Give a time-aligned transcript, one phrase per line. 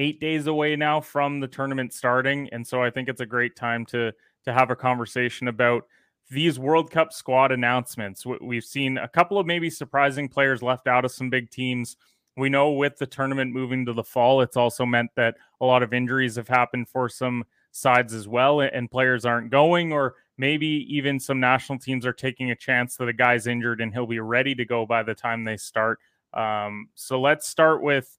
[0.00, 3.54] eight days away now from the tournament starting, and so I think it's a great
[3.54, 4.12] time to
[4.46, 5.86] to have a conversation about
[6.30, 8.24] these World Cup squad announcements.
[8.40, 11.96] We've seen a couple of maybe surprising players left out of some big teams.
[12.36, 15.82] We know with the tournament moving to the fall, it's also meant that a lot
[15.82, 20.86] of injuries have happened for some sides as well, and players aren't going, or maybe
[20.88, 24.20] even some national teams are taking a chance that a guy's injured and he'll be
[24.20, 25.98] ready to go by the time they start.
[26.32, 28.16] Um, so let's start with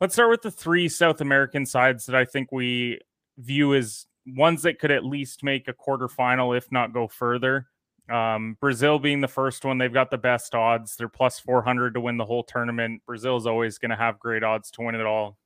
[0.00, 3.00] let's start with the three South American sides that I think we
[3.38, 7.66] view as ones that could at least make a quarterfinal, if not go further.
[8.10, 10.96] Um, Brazil being the first one, they've got the best odds.
[10.96, 13.02] They're plus 400 to win the whole tournament.
[13.06, 15.36] Brazil is always going to have great odds to win it all.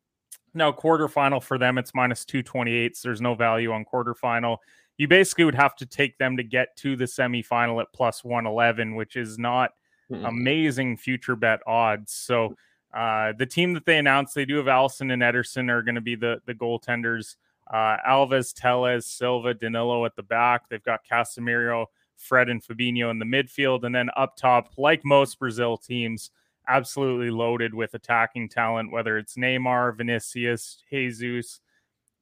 [0.55, 2.97] Now, quarterfinal for them, it's minus 228.
[2.97, 4.59] So there's no value on quarterfinal.
[4.97, 8.95] You basically would have to take them to get to the semifinal at plus 111,
[8.95, 9.73] which is not
[10.11, 10.25] mm-hmm.
[10.25, 12.13] amazing future bet odds.
[12.13, 12.55] So
[12.95, 16.01] uh, the team that they announced, they do have Alisson and Ederson are going to
[16.01, 17.37] be the, the goaltenders.
[17.73, 20.69] Uh, Alves, Telles, Silva, Danilo at the back.
[20.69, 23.85] They've got Casemiro, Fred, and Fabinho in the midfield.
[23.85, 26.31] And then up top, like most Brazil teams,
[26.69, 31.61] absolutely loaded with attacking talent, whether it's Neymar, Vinicius, Jesus.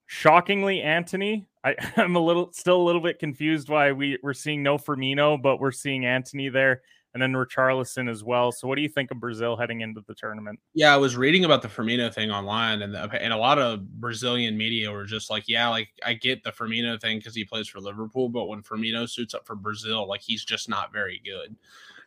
[0.06, 1.48] Shockingly, Antony.
[1.64, 5.41] I, am a little still a little bit confused why we, we're seeing no Firmino,
[5.41, 6.82] but we're seeing Antony there
[7.14, 8.52] and then Richarlison as well.
[8.52, 10.58] So, what do you think of Brazil heading into the tournament?
[10.74, 13.86] Yeah, I was reading about the Firmino thing online, and the, and a lot of
[14.00, 17.69] Brazilian media were just like, "Yeah, like I get the Firmino thing because he plays
[17.69, 21.56] for Liverpool, but when Firmino suits up for Brazil, like he's just not very good."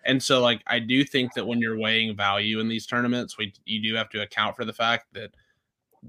[0.05, 3.53] And so, like, I do think that when you're weighing value in these tournaments, we
[3.65, 5.31] you do have to account for the fact that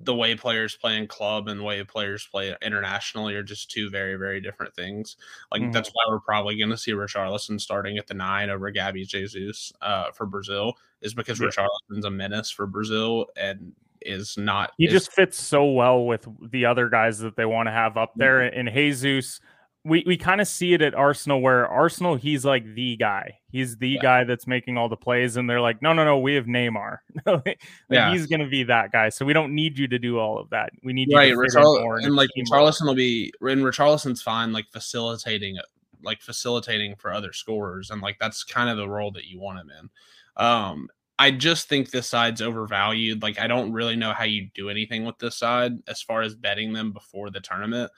[0.03, 3.91] the way players play in club and the way players play internationally are just two
[3.91, 5.17] very, very different things.
[5.51, 5.73] Like mm-hmm.
[5.73, 9.73] that's why we're probably going to see Richarlison starting at the nine over Gabby Jesus
[9.83, 11.49] uh, for Brazil, is because yeah.
[11.49, 13.73] Richarlison's a menace for Brazil and
[14.03, 14.73] is not.
[14.79, 17.97] He is, just fits so well with the other guys that they want to have
[17.97, 18.41] up there.
[18.41, 18.59] Mm-hmm.
[18.59, 19.41] And Jesus,
[19.87, 23.39] we, we kind of see it at Arsenal where Arsenal, he's like the guy.
[23.49, 24.03] He's the yeah.
[24.03, 25.37] guy that's making all the plays.
[25.37, 26.99] And they're like, no, no, no, we have Neymar.
[27.27, 28.11] like yeah.
[28.11, 29.11] He's going to be that guy.
[29.11, 30.71] So we don't need you to do all of that.
[30.83, 31.31] We need you right.
[31.31, 35.57] to Richarl- and like Charleston will be, and Richarlison's fine, like facilitating,
[36.03, 37.91] like facilitating for other scorers.
[37.91, 39.91] And like that's kind of the role that you want him in.
[40.37, 43.23] Um, I just think this side's overvalued.
[43.23, 46.35] Like, I don't really know how you do anything with this side as far as
[46.35, 47.91] betting them before the tournament.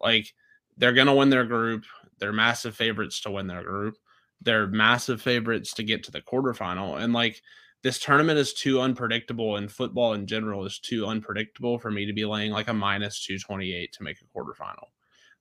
[0.00, 0.34] Like,
[0.76, 1.84] they're going to win their group.
[2.18, 3.96] They're massive favorites to win their group.
[4.42, 7.00] They're massive favorites to get to the quarterfinal.
[7.02, 7.40] And like
[7.82, 12.12] this tournament is too unpredictable, and football in general is too unpredictable for me to
[12.12, 14.88] be laying like a minus 228 to make a quarterfinal.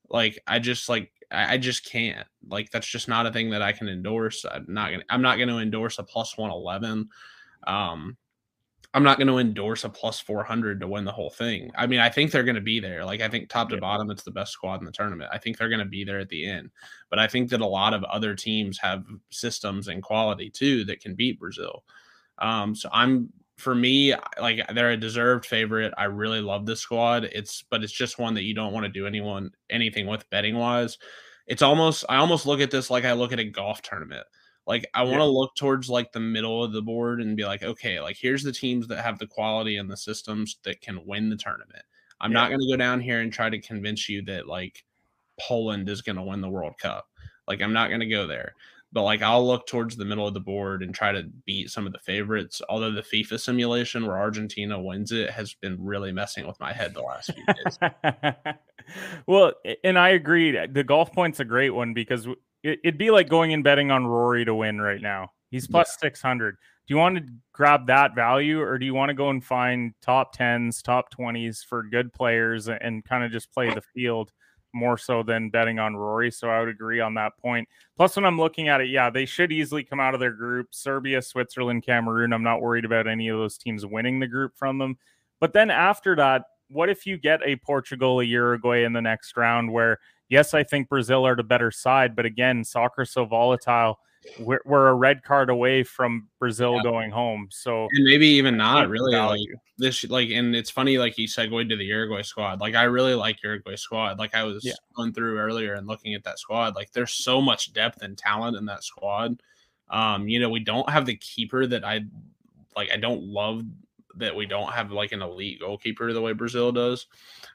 [0.10, 2.28] Like I just like I just can't.
[2.48, 4.46] Like that's just not a thing that I can endorse.
[4.46, 7.10] I'm not gonna I'm not gonna endorse a plus 111.
[7.66, 8.18] Um
[8.96, 11.70] I'm not going to endorse a plus 400 to win the whole thing.
[11.76, 13.04] I mean, I think they're going to be there.
[13.04, 15.30] Like, I think top to bottom, it's the best squad in the tournament.
[15.34, 16.70] I think they're going to be there at the end.
[17.10, 21.02] But I think that a lot of other teams have systems and quality too that
[21.02, 21.84] can beat Brazil.
[22.38, 25.94] Um, so I'm, for me, like, they're a deserved favorite.
[25.98, 27.26] I really love this squad.
[27.26, 30.56] It's, but it's just one that you don't want to do anyone, anything with betting
[30.56, 30.98] wise.
[31.48, 34.26] It's almost, I almost look at this like I look at a golf tournament
[34.68, 35.24] like I want to yeah.
[35.26, 38.52] look towards like the middle of the board and be like, okay, like here's the
[38.52, 41.84] teams that have the quality and the systems that can win the tournament.
[42.20, 42.40] I'm yeah.
[42.40, 44.84] not going to go down here and try to convince you that like
[45.40, 47.08] Poland is going to win the World Cup.
[47.48, 48.56] Like I'm not going to go there.
[48.92, 51.86] But like I'll look towards the middle of the board and try to beat some
[51.86, 52.62] of the favorites.
[52.70, 56.94] Although the FIFA simulation where Argentina wins it has been really messing with my head
[56.94, 57.78] the last few days.
[59.28, 59.52] well,
[59.84, 60.58] and I agree.
[60.68, 62.26] The golf point's a great one because
[62.66, 65.32] It'd be like going and betting on Rory to win right now.
[65.52, 66.08] He's plus yeah.
[66.08, 66.58] 600.
[66.88, 69.94] Do you want to grab that value or do you want to go and find
[70.02, 74.32] top 10s, top 20s for good players and kind of just play the field
[74.74, 76.32] more so than betting on Rory?
[76.32, 77.68] So I would agree on that point.
[77.98, 80.68] Plus, when I'm looking at it, yeah, they should easily come out of their group
[80.72, 82.34] Serbia, Switzerland, Cameroon.
[82.34, 84.98] I'm not worried about any of those teams winning the group from them.
[85.40, 89.38] But then after that, what if you get a Portugal, a Uruguay in the next
[89.38, 90.00] round where
[90.30, 94.00] yes, I think Brazil are the better side, but again, soccer so volatile.
[94.40, 96.84] We're, we're, a red card away from Brazil yeah.
[96.84, 99.40] going home, so and maybe even not really like
[99.78, 100.04] this.
[100.06, 102.60] Like, and it's funny, like you segued to the Uruguay squad.
[102.60, 104.18] Like, I really like Uruguay squad.
[104.18, 104.74] Like, I was yeah.
[104.96, 106.76] going through earlier and looking at that squad.
[106.76, 109.44] Like, there's so much depth and talent in that squad.
[109.92, 112.02] Um, you know, we don't have the keeper that I
[112.76, 112.90] like.
[112.92, 113.62] I don't love
[114.18, 117.08] that we don't have like an elite goalkeeper the way Brazil does.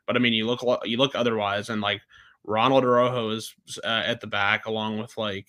[0.06, 2.00] But I mean, you look you look otherwise, and like
[2.44, 3.54] Ronald Araujo is
[3.84, 5.48] uh, at the back along with like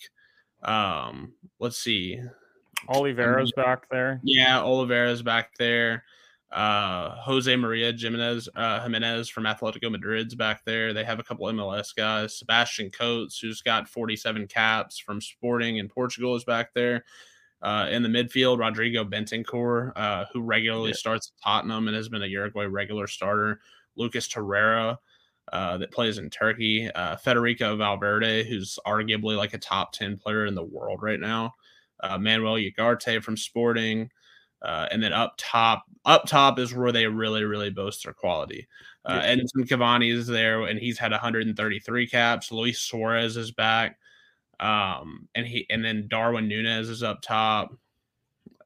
[0.62, 2.20] um let's see
[2.88, 4.20] Olivera's back there.
[4.22, 6.04] Yeah, Olivera's back there.
[6.50, 10.92] Uh, Jose Maria Gimenez, uh, Gimenez from Atletico Madrid's back there.
[10.92, 12.38] They have a couple MLS guys.
[12.38, 17.04] Sebastian Coates, who's got 47 caps from Sporting in Portugal, is back there.
[17.62, 20.96] Uh, in the midfield, Rodrigo Bentancur, uh, who regularly yeah.
[20.96, 23.60] starts at Tottenham and has been a Uruguay regular starter.
[23.96, 24.96] Lucas Torreira,
[25.52, 26.90] uh, that plays in Turkey.
[26.90, 31.54] Uh, Federico Valverde, who's arguably like a top 10 player in the world right now.
[32.00, 34.10] Uh, Manuel Ugarte from Sporting.
[34.62, 38.68] Uh, and then up top, up top is where they really, really boast their quality.
[39.04, 39.34] Uh, yeah.
[39.34, 42.52] Edinson Cavani is there, and he's had 133 caps.
[42.52, 43.98] Luis Suarez is back,
[44.60, 47.74] um, and he and then Darwin Nunez is up top.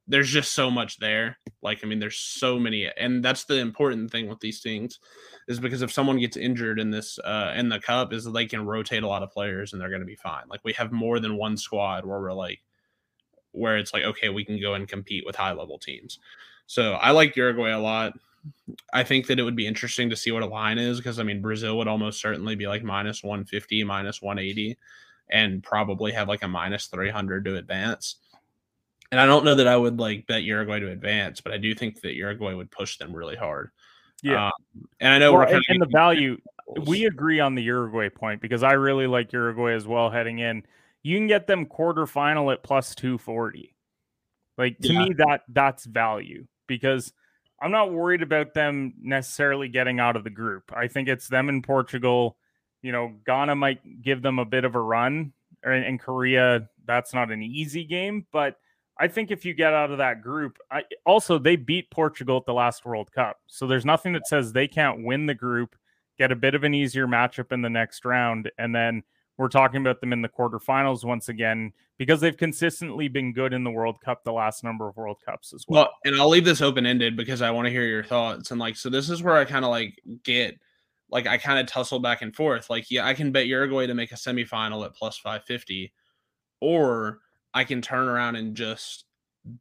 [0.09, 1.39] There's just so much there.
[1.63, 5.01] Like, I mean, there's so many, and that's the important thing with these things,
[5.49, 8.65] is because if someone gets injured in this uh, in the cup, is they can
[8.65, 10.45] rotate a lot of players and they're going to be fine.
[10.49, 12.61] Like, we have more than one squad where we're like
[13.57, 16.19] where it's like, okay, we can go and compete with high level teams.
[16.67, 18.13] So I like Uruguay a lot.
[18.93, 21.25] I think that it would be interesting to see what a line is because I
[21.25, 24.79] mean Brazil would almost certainly be like minus 150, minus 180,
[25.31, 28.17] and probably have like a minus 300 to advance.
[29.17, 31.75] And I don't know that I would like bet Uruguay to advance, but I do
[31.75, 33.71] think that Uruguay would push them really hard.
[34.23, 34.53] Yeah, um,
[35.01, 36.39] and I know well, we're kind and, of and the value.
[36.87, 40.65] We agree on the Uruguay point because I really like Uruguay as well heading in
[41.07, 43.77] you can get them quarterfinal at plus 240.
[44.59, 45.05] Like to yeah.
[45.05, 47.13] me, that that's value because
[47.63, 50.73] I'm not worried about them necessarily getting out of the group.
[50.75, 52.37] I think it's them in Portugal.
[52.83, 55.33] You know, Ghana might give them a bit of a run,
[55.63, 58.27] and Korea, that's not an easy game.
[58.33, 58.59] But
[58.99, 62.47] I think if you get out of that group, I, also they beat Portugal at
[62.47, 65.77] the last World Cup, so there's nothing that says they can't win the group,
[66.19, 69.03] get a bit of an easier matchup in the next round, and then
[69.39, 73.65] we're talking about them in the quarterfinals once again because they've consistently been good in
[73.65, 75.83] the World Cup the last number of World Cups as well.
[75.83, 78.51] Well, and I'll leave this open ended because I want to hear your thoughts.
[78.51, 80.59] And like, so this is where I kind of like get
[81.11, 82.71] like I kind of tussle back and forth.
[82.71, 85.93] Like, yeah, I can bet Uruguay to make a semifinal at plus 550,
[86.61, 87.21] or
[87.55, 89.05] I can turn around and just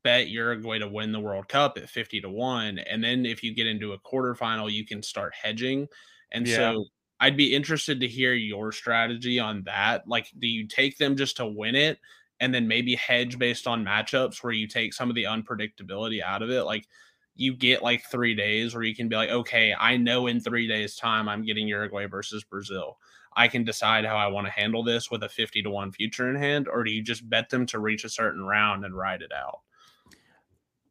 [0.03, 2.79] bet Uruguay to win the World Cup at 50 to 1.
[2.79, 5.87] And then if you get into a quarterfinal, you can start hedging.
[6.31, 6.55] And yeah.
[6.55, 6.85] so
[7.19, 10.07] I'd be interested to hear your strategy on that.
[10.07, 11.99] Like, do you take them just to win it
[12.39, 16.41] and then maybe hedge based on matchups where you take some of the unpredictability out
[16.41, 16.63] of it?
[16.63, 16.87] Like,
[17.35, 20.67] you get like three days where you can be like, okay, I know in three
[20.67, 22.97] days' time I'm getting Uruguay versus Brazil.
[23.35, 26.29] I can decide how I want to handle this with a 50 to 1 future
[26.29, 29.21] in hand, or do you just bet them to reach a certain round and ride
[29.21, 29.59] it out?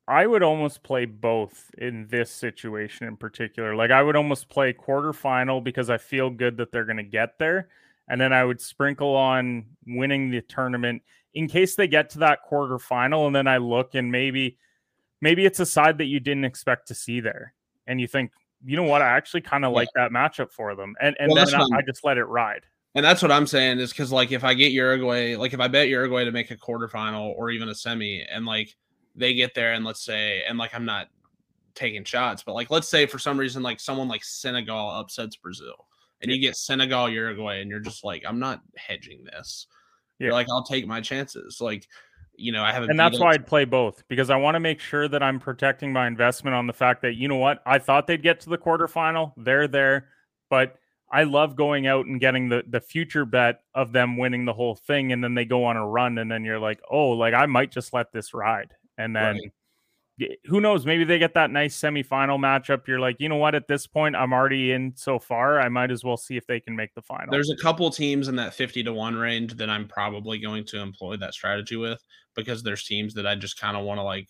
[0.06, 3.74] I would almost play both in this situation in particular.
[3.74, 7.38] Like I would almost play quarterfinal because I feel good that they're going to get
[7.38, 7.68] there,
[8.08, 11.02] and then I would sprinkle on winning the tournament
[11.32, 14.58] in case they get to that quarterfinal, and then I look and maybe
[15.22, 17.54] maybe it's a side that you didn't expect to see there,
[17.86, 18.30] and you think,
[18.64, 19.76] you know what, I actually kind of yeah.
[19.76, 22.62] like that matchup for them, and and well, then I, I just let it ride.
[22.94, 25.68] And that's what I'm saying is because like if I get Uruguay, like if I
[25.68, 28.74] bet Uruguay to make a quarterfinal or even a semi, and like
[29.16, 31.08] they get there and let's say and like I'm not
[31.74, 35.86] taking shots, but like let's say for some reason like someone like Senegal upsets Brazil
[36.22, 39.66] and you get Senegal Uruguay and you're just like I'm not hedging this.
[40.18, 40.26] Yeah.
[40.26, 41.60] You're like I'll take my chances.
[41.60, 41.88] Like
[42.36, 44.80] you know, I haven't And that's why I'd play both because I want to make
[44.80, 47.62] sure that I'm protecting my investment on the fact that you know what?
[47.66, 49.32] I thought they'd get to the quarterfinal.
[49.36, 50.08] They're there,
[50.50, 50.76] but
[51.10, 54.74] I love going out and getting the the future bet of them winning the whole
[54.74, 57.46] thing and then they go on a run and then you're like, "Oh, like I
[57.46, 59.52] might just let this ride." And then right.
[60.46, 60.86] Who knows?
[60.86, 62.86] Maybe they get that nice semifinal matchup.
[62.86, 63.54] You're like, you know what?
[63.54, 65.60] At this point, I'm already in so far.
[65.60, 67.30] I might as well see if they can make the final.
[67.30, 70.80] There's a couple teams in that 50 to 1 range that I'm probably going to
[70.80, 72.00] employ that strategy with
[72.36, 74.28] because there's teams that I just kind of want to like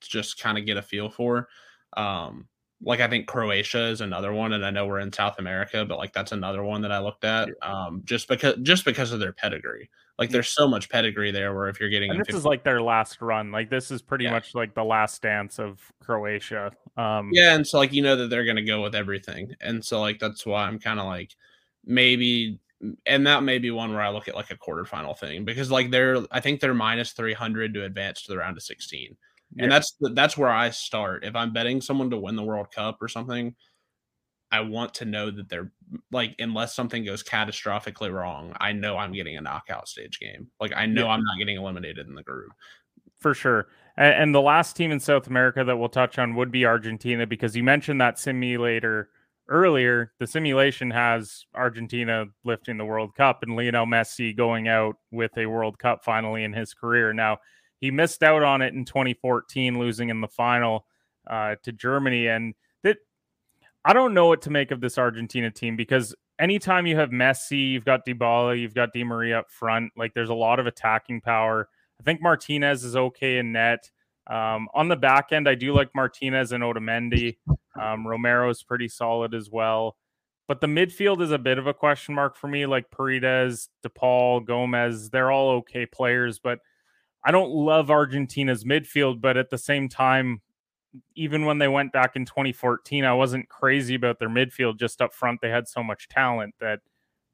[0.00, 1.48] just kind of get a feel for.
[1.96, 2.48] Um,
[2.82, 5.98] like I think Croatia is another one, and I know we're in South America, but
[5.98, 9.32] like that's another one that I looked at, um, just because just because of their
[9.32, 9.90] pedigree.
[10.18, 12.64] Like there's so much pedigree there, where if you're getting and this 50- is like
[12.64, 14.32] their last run, like this is pretty yeah.
[14.32, 16.72] much like the last dance of Croatia.
[16.96, 20.00] Um, yeah, and so like you know that they're gonna go with everything, and so
[20.00, 21.34] like that's why I'm kind of like
[21.84, 22.60] maybe,
[23.06, 25.90] and that may be one where I look at like a quarterfinal thing because like
[25.90, 29.16] they're I think they're minus three hundred to advance to the round of sixteen
[29.54, 29.64] yeah.
[29.64, 31.24] And that's that's where I start.
[31.24, 33.54] If I'm betting someone to win the World Cup or something,
[34.50, 35.72] I want to know that they're
[36.10, 40.48] like, unless something goes catastrophically wrong, I know I'm getting a knockout stage game.
[40.60, 41.12] Like I know yeah.
[41.12, 42.52] I'm not getting eliminated in the group.
[43.18, 43.68] For sure.
[43.96, 47.26] And, and, the last team in South America that we'll touch on would be Argentina
[47.26, 49.10] because you mentioned that simulator
[49.48, 50.12] earlier.
[50.20, 55.46] The simulation has Argentina lifting the World Cup and Lionel Messi going out with a
[55.46, 57.12] World Cup finally in his career.
[57.12, 57.38] Now,
[57.80, 60.86] he missed out on it in 2014, losing in the final.
[61.28, 62.98] uh, to Germany, and that
[63.84, 67.72] I don't know what to make of this Argentina team because anytime you have Messi,
[67.72, 69.92] you've got Dybala, you've got Di Maria up front.
[69.96, 71.68] Like there's a lot of attacking power.
[72.00, 73.90] I think Martinez is okay in net.
[74.26, 77.38] Um, on the back end, I do like Martinez and Otamendi.
[77.80, 79.96] Um, Romero is pretty solid as well.
[80.46, 82.64] But the midfield is a bit of a question mark for me.
[82.66, 86.60] Like Paredes, DePaul, Gomez, they're all okay players, but
[87.28, 89.20] I don't love Argentina's midfield.
[89.20, 90.40] But at the same time,
[91.14, 94.78] even when they went back in 2014, I wasn't crazy about their midfield.
[94.78, 96.80] Just up front, they had so much talent that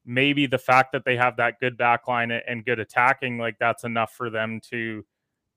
[0.04, 3.84] maybe the fact that they have that good back line and good attacking, like that's
[3.84, 5.04] enough for them to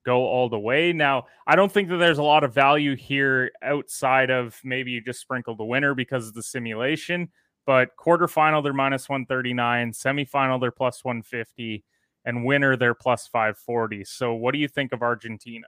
[0.06, 0.92] go all the way.
[0.92, 5.00] Now, I don't think that there's a lot of value here outside of maybe you
[5.00, 7.28] just sprinkle the winner because of the simulation.
[7.66, 11.84] But quarterfinal, they're minus 139, semifinal, they're plus 150,
[12.28, 14.04] and winner, they're plus 540.
[14.04, 15.66] So, what do you think of Argentina?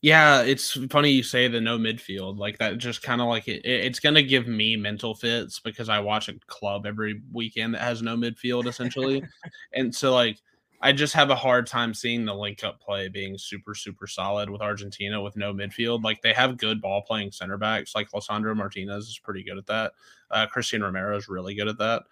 [0.00, 2.78] Yeah, it's funny you say the no midfield like that.
[2.78, 6.28] Just kind of like it, it's going to give me mental fits because I watch
[6.28, 9.22] a club every weekend that has no midfield essentially,
[9.72, 10.38] and so like
[10.80, 14.50] I just have a hard time seeing the link up play being super super solid
[14.50, 16.02] with Argentina with no midfield.
[16.02, 17.94] Like they have good ball playing center backs.
[17.94, 19.92] Like Lisandro Martinez is pretty good at that.
[20.28, 22.02] Uh, Cristian Romero is really good at that.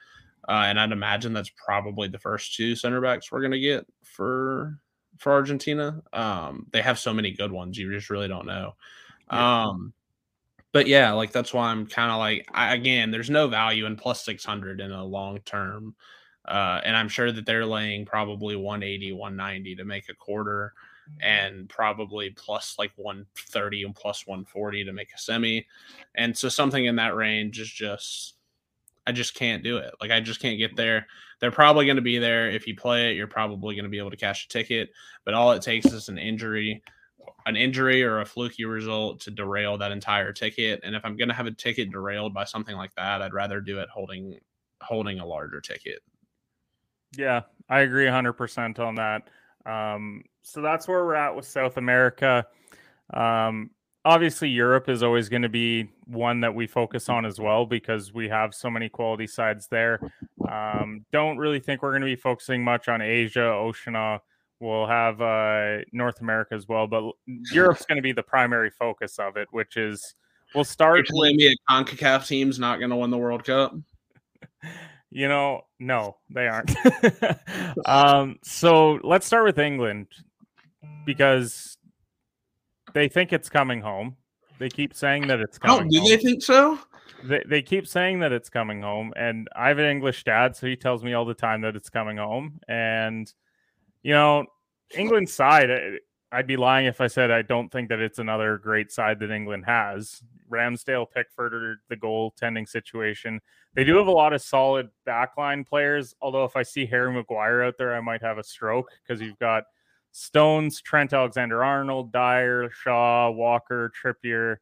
[0.48, 4.78] Uh, and I'd imagine that's probably the first two center backs we're gonna get for
[5.18, 6.02] for Argentina.
[6.12, 8.74] Um, they have so many good ones, you just really don't know.
[9.32, 9.64] Yeah.
[9.64, 9.92] Um,
[10.72, 13.96] but yeah, like that's why I'm kind of like, I, again, there's no value in
[13.96, 15.94] plus 600 in a long term.
[16.46, 20.72] Uh, and I'm sure that they're laying probably 180, 190 to make a quarter
[21.20, 25.66] and probably plus like 130 and plus 140 to make a semi.
[26.14, 28.36] And so something in that range is just
[29.06, 29.92] I just can't do it.
[30.00, 31.06] Like I just can't get there.
[31.40, 32.50] They're probably going to be there.
[32.50, 34.90] If you play it, you're probably going to be able to cash a ticket.
[35.24, 36.82] But all it takes is an injury,
[37.46, 40.80] an injury or a fluky result to derail that entire ticket.
[40.84, 43.60] And if I'm going to have a ticket derailed by something like that, I'd rather
[43.60, 44.38] do it holding
[44.82, 46.00] holding a larger ticket.
[47.16, 49.28] Yeah, I agree 100% on that.
[49.66, 52.46] Um, so that's where we're at with South America.
[53.12, 53.70] Um,
[54.04, 58.12] obviously Europe is always going to be one that we focus on as well because
[58.12, 60.00] we have so many quality sides there.
[60.48, 64.20] Um, don't really think we're going to be focusing much on Asia, Oceania.
[64.58, 67.12] We'll have uh, North America as well, but
[67.52, 70.14] Europe's going to be the primary focus of it, which is
[70.54, 70.96] we'll start.
[70.96, 73.74] You're telling me a Concacaf team's not going to win the World Cup?
[75.10, 76.74] You know, no, they aren't.
[77.86, 80.08] um, so let's start with England
[81.06, 81.78] because
[82.92, 84.16] they think it's coming home.
[84.58, 85.86] They keep saying that it's coming.
[85.86, 86.78] Oh, do they think so?
[87.24, 90.66] They, they keep saying that it's coming home, and I have an English dad, so
[90.66, 92.60] he tells me all the time that it's coming home.
[92.68, 93.32] And
[94.02, 94.46] you know,
[94.94, 95.96] England side, eh,
[96.32, 99.30] I'd be lying if I said I don't think that it's another great side that
[99.30, 100.22] England has.
[100.50, 103.40] Ramsdale, Pickford are the goaltending situation.
[103.74, 106.14] They do have a lot of solid backline players.
[106.20, 109.38] Although if I see Harry Maguire out there, I might have a stroke because you've
[109.38, 109.64] got
[110.12, 114.56] Stones, Trent Alexander Arnold, Dier, Shaw, Walker, Trippier.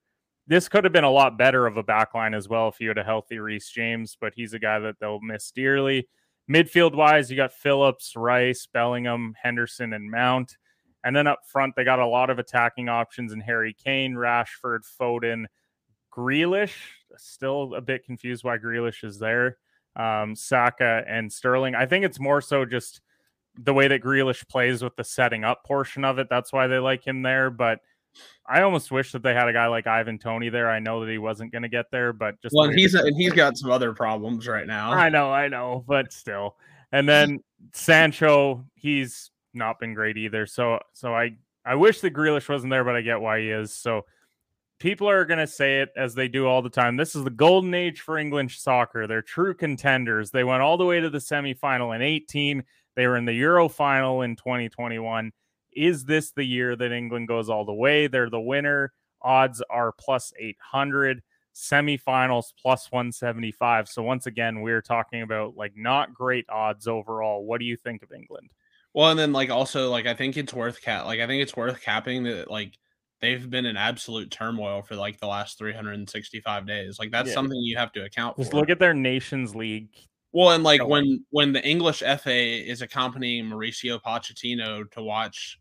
[0.46, 2.98] This could have been a lot better of a backline as well if you had
[2.98, 6.08] a healthy Reece James, but he's a guy that they'll miss dearly.
[6.50, 10.56] Midfield wise, you got Phillips, Rice, Bellingham, Henderson, and Mount.
[11.04, 14.80] And then up front, they got a lot of attacking options in Harry Kane, Rashford,
[15.00, 15.44] Foden,
[16.10, 16.74] Grealish.
[17.16, 19.58] Still a bit confused why Grealish is there.
[19.96, 21.74] Um, Saka and Sterling.
[21.74, 23.00] I think it's more so just
[23.62, 26.28] the way that Grealish plays with the setting up portion of it.
[26.30, 27.50] That's why they like him there.
[27.50, 27.80] But
[28.46, 30.70] I almost wish that they had a guy like Ivan Toney there.
[30.70, 33.32] I know that he wasn't going to get there, but just well, he's and he's
[33.32, 34.92] got some other problems right now.
[34.92, 36.56] I know, I know, but still.
[36.92, 37.40] And then
[37.74, 40.46] Sancho, he's not been great either.
[40.46, 43.74] So, so I I wish that Grealish wasn't there, but I get why he is.
[43.74, 44.06] So
[44.78, 46.96] people are going to say it as they do all the time.
[46.96, 49.06] This is the golden age for English soccer.
[49.06, 50.30] They're true contenders.
[50.30, 52.62] They went all the way to the semifinal in 18.
[52.98, 55.30] They were in the Euro final in 2021.
[55.72, 58.08] Is this the year that England goes all the way?
[58.08, 58.92] They're the winner.
[59.22, 61.22] Odds are plus 800.
[61.54, 63.88] Semifinals plus 175.
[63.88, 67.46] So once again, we're talking about like not great odds overall.
[67.46, 68.50] What do you think of England?
[68.94, 71.56] Well, and then like also like I think it's worth cap like I think it's
[71.56, 72.76] worth capping that like
[73.20, 76.98] they've been in absolute turmoil for like the last 365 days.
[76.98, 77.34] Like that's yeah.
[77.34, 78.54] something you have to account Just for.
[78.54, 79.90] Just look at their Nations League.
[80.32, 85.58] Well, and like when when the English FA is accompanying Mauricio Pochettino to watch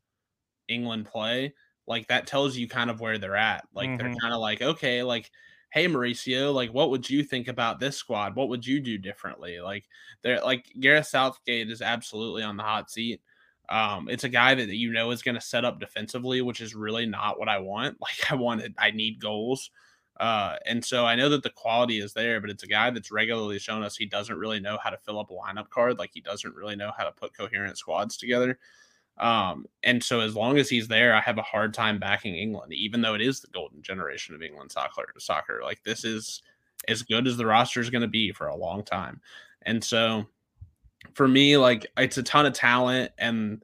[0.67, 1.53] England play,
[1.87, 3.65] like that tells you kind of where they're at.
[3.73, 3.97] Like mm-hmm.
[3.97, 5.31] they're kind of like, okay, like
[5.71, 8.35] hey Mauricio, like what would you think about this squad?
[8.35, 9.59] What would you do differently?
[9.59, 9.85] Like
[10.21, 13.21] they're like Gareth Southgate is absolutely on the hot seat.
[13.69, 16.73] Um, it's a guy that you know is going to set up defensively, which is
[16.73, 17.97] really not what I want.
[18.01, 19.69] Like I wanted, I need goals.
[20.19, 23.11] Uh, and so I know that the quality is there, but it's a guy that's
[23.11, 25.99] regularly shown us he doesn't really know how to fill up a lineup card.
[25.99, 28.57] Like he doesn't really know how to put coherent squads together.
[29.19, 32.73] Um, and so as long as he's there, I have a hard time backing England,
[32.73, 35.05] even though it is the golden generation of England soccer.
[35.17, 36.41] Soccer, like this is
[36.87, 39.21] as good as the roster is going to be for a long time.
[39.63, 40.25] And so
[41.13, 43.63] for me, like it's a ton of talent, and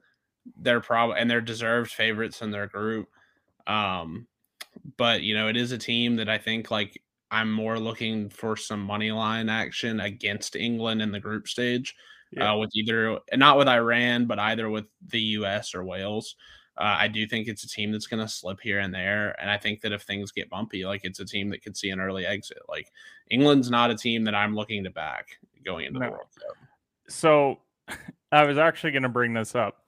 [0.60, 3.08] they're probably and they're deserved favorites in their group.
[3.66, 4.26] Um,
[4.96, 7.00] but you know, it is a team that I think like
[7.30, 11.94] I'm more looking for some money line action against England in the group stage.
[12.30, 12.52] Yeah.
[12.52, 15.74] Uh, with either not with Iran, but either with the U.S.
[15.74, 16.34] or Wales.
[16.76, 19.48] Uh, I do think it's a team that's going to slip here and there, and
[19.48, 22.00] I think that if things get bumpy, like it's a team that could see an
[22.00, 22.58] early exit.
[22.68, 22.90] Like
[23.30, 26.06] England's not a team that I'm looking to back going into no.
[26.06, 26.56] the World Cup.
[27.08, 27.58] So,
[28.32, 29.83] I was actually going to bring this up.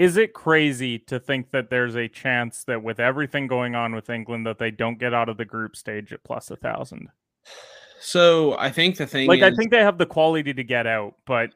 [0.00, 4.08] Is it crazy to think that there's a chance that with everything going on with
[4.08, 7.08] England that they don't get out of the group stage at plus a thousand?
[8.00, 10.86] So I think the thing, like, is, I think they have the quality to get
[10.86, 11.50] out, but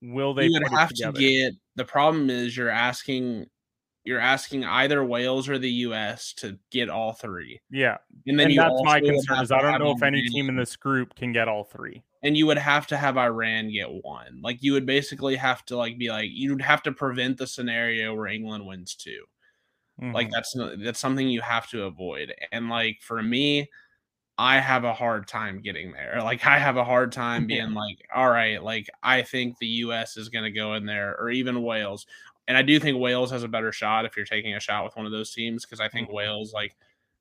[0.00, 0.46] will they?
[0.46, 1.52] You would have to get.
[1.76, 3.44] The problem is you're asking
[4.04, 7.60] you're asking either Wales or the US to get all three.
[7.70, 7.98] Yeah.
[8.26, 10.74] And then and that's my concern is I don't know if any team in this
[10.74, 12.02] group can get all three.
[12.22, 14.40] And you would have to have Iran get one.
[14.42, 18.14] Like you would basically have to like be like you'd have to prevent the scenario
[18.14, 19.24] where England wins 2
[20.02, 20.12] mm-hmm.
[20.12, 22.34] Like that's that's something you have to avoid.
[22.52, 23.70] And like for me,
[24.36, 26.20] I have a hard time getting there.
[26.24, 30.16] Like I have a hard time being like, all right, like I think the US
[30.16, 32.06] is going to go in there or even Wales.
[32.48, 34.96] And I do think Wales has a better shot if you're taking a shot with
[34.96, 36.16] one of those teams because I think mm-hmm.
[36.16, 36.74] Wales, like,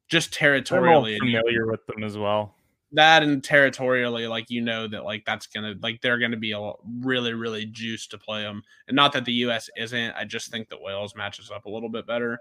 [0.09, 2.55] just territorially familiar with them as well.
[2.91, 6.71] That and territorially, like you know that like that's gonna like they're gonna be a
[7.01, 9.69] really really juiced to play them, and not that the U.S.
[9.77, 10.13] isn't.
[10.15, 12.39] I just think that Wales matches up a little bit better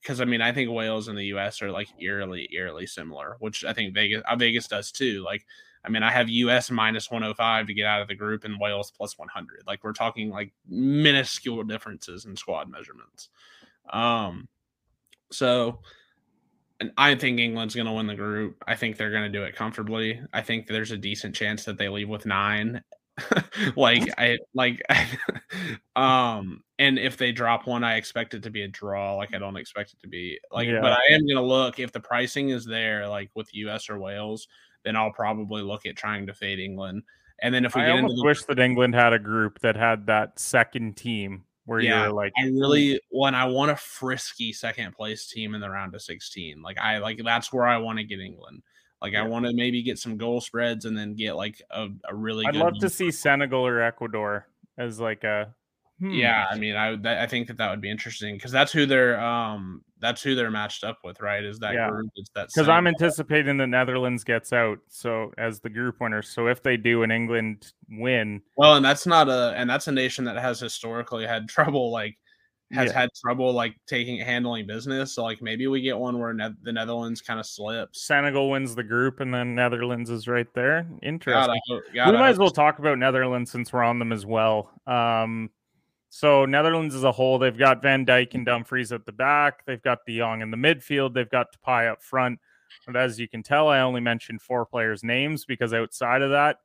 [0.00, 1.60] because I mean I think Wales and the U.S.
[1.60, 5.22] are like eerily eerily similar, which I think Vegas uh, Vegas does too.
[5.22, 5.44] Like
[5.84, 8.92] I mean, I have US minus 105 to get out of the group and Wales
[8.94, 9.62] plus 100.
[9.66, 13.30] Like we're talking like minuscule differences in squad measurements.
[13.90, 14.48] Um,
[15.30, 15.80] so
[16.80, 18.62] and I think England's going to win the group.
[18.66, 20.20] I think they're going to do it comfortably.
[20.32, 22.82] I think there's a decent chance that they leave with nine.
[23.76, 24.80] like I like
[25.96, 29.38] um and if they drop one I expect it to be a draw like I
[29.38, 30.80] don't expect it to be like yeah.
[30.80, 33.98] but I am going to look if the pricing is there like with US or
[33.98, 34.48] Wales
[34.84, 37.02] then I'll probably look at trying to fade England.
[37.42, 39.60] And then if we I get almost into the, wish that England had a group
[39.60, 43.76] that had that second team where yeah, you're like I really when I want a
[43.76, 46.60] frisky second place team in the round of 16.
[46.62, 48.62] Like I like that's where I want to get England.
[49.00, 49.22] Like yeah.
[49.22, 52.44] I want to maybe get some goal spreads and then get like a, a really
[52.44, 55.54] I'd love to see Senegal or Ecuador as like a
[56.00, 56.10] Hmm.
[56.10, 59.20] Yeah, I mean, I I think that that would be interesting because that's who they're
[59.20, 61.44] um that's who they're matched up with, right?
[61.44, 61.90] Is that yeah.
[61.90, 62.10] group?
[62.16, 66.22] It's that because I'm anticipating the Netherlands gets out so as the group winner.
[66.22, 69.92] So if they do and England win, well, and that's not a and that's a
[69.92, 72.16] nation that has historically had trouble like
[72.72, 73.00] has yeah.
[73.00, 75.14] had trouble like taking handling business.
[75.14, 78.06] So like maybe we get one where ne- the Netherlands kind of slips.
[78.06, 80.86] Senegal wins the group, and then Netherlands is right there.
[81.02, 81.60] Interesting.
[81.68, 84.70] Gotta, gotta, we might as well talk about Netherlands since we're on them as well.
[84.86, 85.50] Um,
[86.10, 89.64] so Netherlands as a whole, they've got Van Dijk and Dumfries at the back.
[89.64, 91.14] They've got De Jong in the midfield.
[91.14, 92.40] They've got Depay up front.
[92.86, 96.58] But as you can tell, I only mentioned four players' names because outside of that,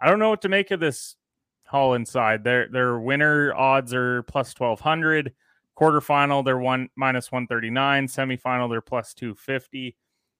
[0.00, 1.16] I don't know what to make of this
[1.64, 2.42] Holland side.
[2.42, 5.34] Their their winner odds are plus twelve hundred.
[5.78, 8.06] Quarterfinal, they're one minus one thirty nine.
[8.06, 9.96] Semifinal, they're plus two fifty.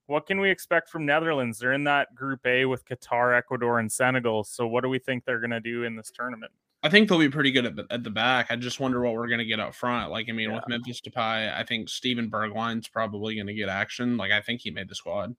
[0.06, 1.60] What can we expect from Netherlands?
[1.60, 4.42] They're in that Group A with Qatar, Ecuador, and Senegal.
[4.42, 6.50] So what do we think they're going to do in this tournament?
[6.82, 8.46] I think they'll be pretty good at the, at the back.
[8.50, 10.10] I just wonder what we're going to get up front.
[10.10, 10.56] Like, I mean, yeah.
[10.56, 14.16] with Memphis Depay, I think Steven Bergwijn's probably going to get action.
[14.16, 15.36] Like, I think he made the squad.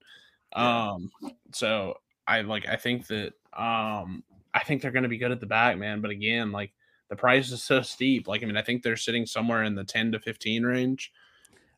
[0.56, 0.90] Yeah.
[0.90, 1.10] Um,
[1.52, 1.94] so
[2.28, 4.22] I like, I think that, um,
[4.54, 6.00] I think they're going to be good at the back, man.
[6.00, 6.72] But again, like
[7.10, 8.28] the price is so steep.
[8.28, 11.10] Like, I mean, I think they're sitting somewhere in the 10 to 15 range.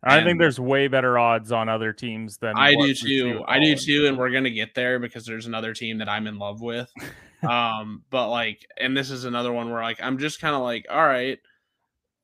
[0.06, 3.44] I think there's way better odds on other teams than I do too.
[3.46, 6.38] I do too, and we're gonna get there because there's another team that I'm in
[6.38, 6.90] love with.
[7.48, 10.86] um, but like, and this is another one where like I'm just kind of like,
[10.90, 11.38] all right,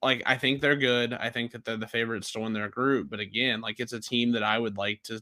[0.03, 1.13] like I think they're good.
[1.13, 3.09] I think that they're the favorites to win their group.
[3.11, 5.21] But again, like it's a team that I would like to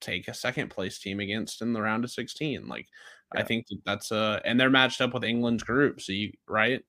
[0.00, 2.68] take a second place team against in the round of 16.
[2.68, 2.86] Like
[3.34, 3.40] yeah.
[3.40, 6.00] I think that that's a and they're matched up with England's group.
[6.00, 6.82] So you right.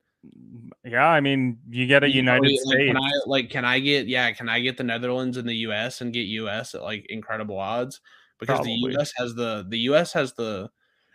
[0.84, 2.88] Yeah, I mean, you get a United like, States.
[2.88, 4.32] Can I, like, can I get yeah?
[4.32, 6.02] Can I get the Netherlands and the U.S.
[6.02, 6.76] and get U.S.
[6.76, 8.02] at like incredible odds?
[8.40, 8.80] Because Probably.
[8.84, 9.14] the U.S.
[9.18, 10.14] has the the U.S.
[10.14, 10.70] has the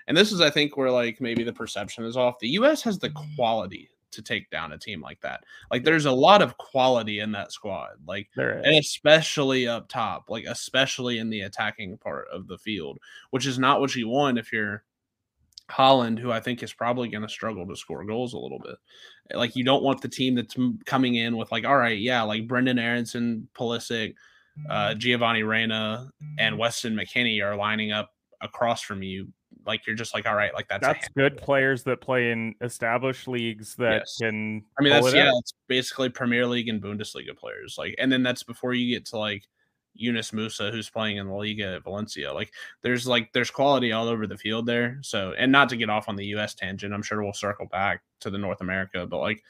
[0.07, 2.39] and this is I think where like maybe the perception is off.
[2.39, 5.45] The US has the quality to take down a team like that.
[5.71, 7.97] Like there's a lot of quality in that squad.
[8.07, 8.29] Like
[8.65, 12.99] and especially up top, like especially in the attacking part of the field,
[13.31, 14.85] which is not what you want if you're
[15.71, 18.77] Holland, who I think is probably going to struggle to score goals a little bit.
[19.37, 22.47] Like you don't want the team that's coming in with like, all right, yeah, like
[22.47, 24.15] Brendan Aaronson, Pulisic,
[24.69, 29.29] uh, Giovanni Reyna, and Weston McKennie are lining up across from you.
[29.67, 33.27] Like you're just like, all right, like that's that's good players that play in established
[33.27, 34.19] leagues that yes.
[34.21, 34.63] can.
[34.79, 37.77] I mean, that's yeah, it's basically Premier League and Bundesliga players.
[37.79, 39.49] Like, and then that's before you get to like
[39.95, 42.33] Yunus Musah, who's playing in the Liga at Valencia.
[42.33, 42.53] Like
[42.83, 44.99] there's like there's quality all over the field there.
[45.03, 48.03] So and not to get off on the US tangent, I'm sure we'll circle back
[48.21, 49.43] to the North America, but like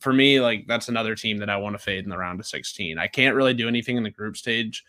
[0.00, 2.46] for me, like that's another team that I want to fade in the round of
[2.46, 2.98] 16.
[2.98, 4.84] I can't really do anything in the group stage.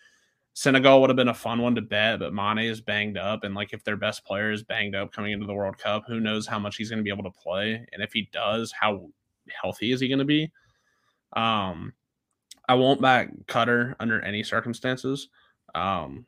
[0.54, 3.44] Senegal would have been a fun one to bet, but Mane is banged up.
[3.44, 6.20] And like if their best player is banged up coming into the World Cup, who
[6.20, 7.86] knows how much he's going to be able to play?
[7.92, 9.08] And if he does, how
[9.48, 10.50] healthy is he going to be?
[11.34, 11.94] Um,
[12.68, 15.28] I won't back Qatar under any circumstances.
[15.74, 16.26] Um,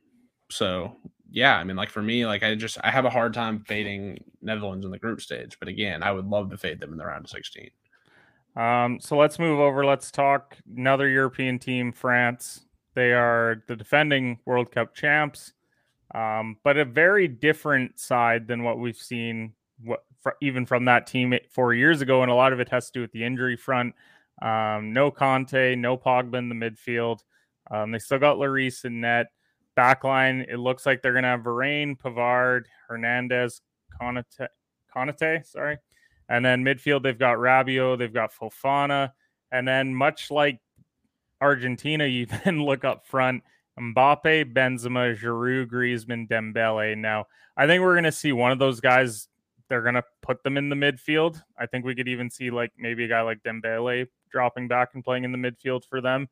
[0.50, 0.96] so
[1.30, 4.22] yeah, I mean, like for me, like I just I have a hard time fading
[4.40, 7.04] Netherlands in the group stage, but again, I would love to fade them in the
[7.04, 7.70] round of 16.
[8.56, 9.84] Um, so let's move over.
[9.84, 12.66] Let's talk another European team, France.
[12.94, 15.52] They are the defending World Cup champs,
[16.14, 20.04] um, but a very different side than what we've seen, what
[20.40, 23.00] even from that team four years ago, and a lot of it has to do
[23.00, 23.94] with the injury front.
[24.42, 27.20] Um, no Kante, no Pogba in the midfield.
[27.70, 29.28] Um, they still got Lloris in net.
[29.76, 33.60] Backline, it looks like they're going to have Varane, Pavard, Hernandez,
[34.00, 34.48] Conate,
[34.94, 35.78] Konate, sorry.
[36.28, 39.12] And then midfield, they've got Rabiot, they've got Fofana.
[39.50, 40.60] And then, much like
[41.40, 43.42] Argentina, you then look up front
[43.78, 46.96] Mbappe, Benzema, Giroud, Griezmann, Dembele.
[46.96, 49.28] Now, I think we're going to see one of those guys.
[49.68, 51.42] They're going to put them in the midfield.
[51.58, 55.02] I think we could even see like maybe a guy like Dembele dropping back and
[55.02, 56.28] playing in the midfield for them.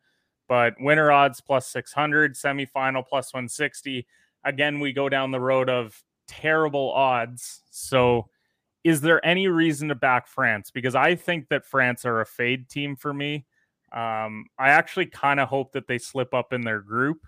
[0.49, 4.07] But winner odds plus 600, semifinal plus 160.
[4.45, 7.63] Again, we go down the road of terrible odds.
[7.71, 8.29] So,
[8.85, 10.71] is there any reason to back France?
[10.71, 13.47] Because I think that France are a fade team for me.
[13.93, 17.19] Um, I actually kind of hope that they slip up in their group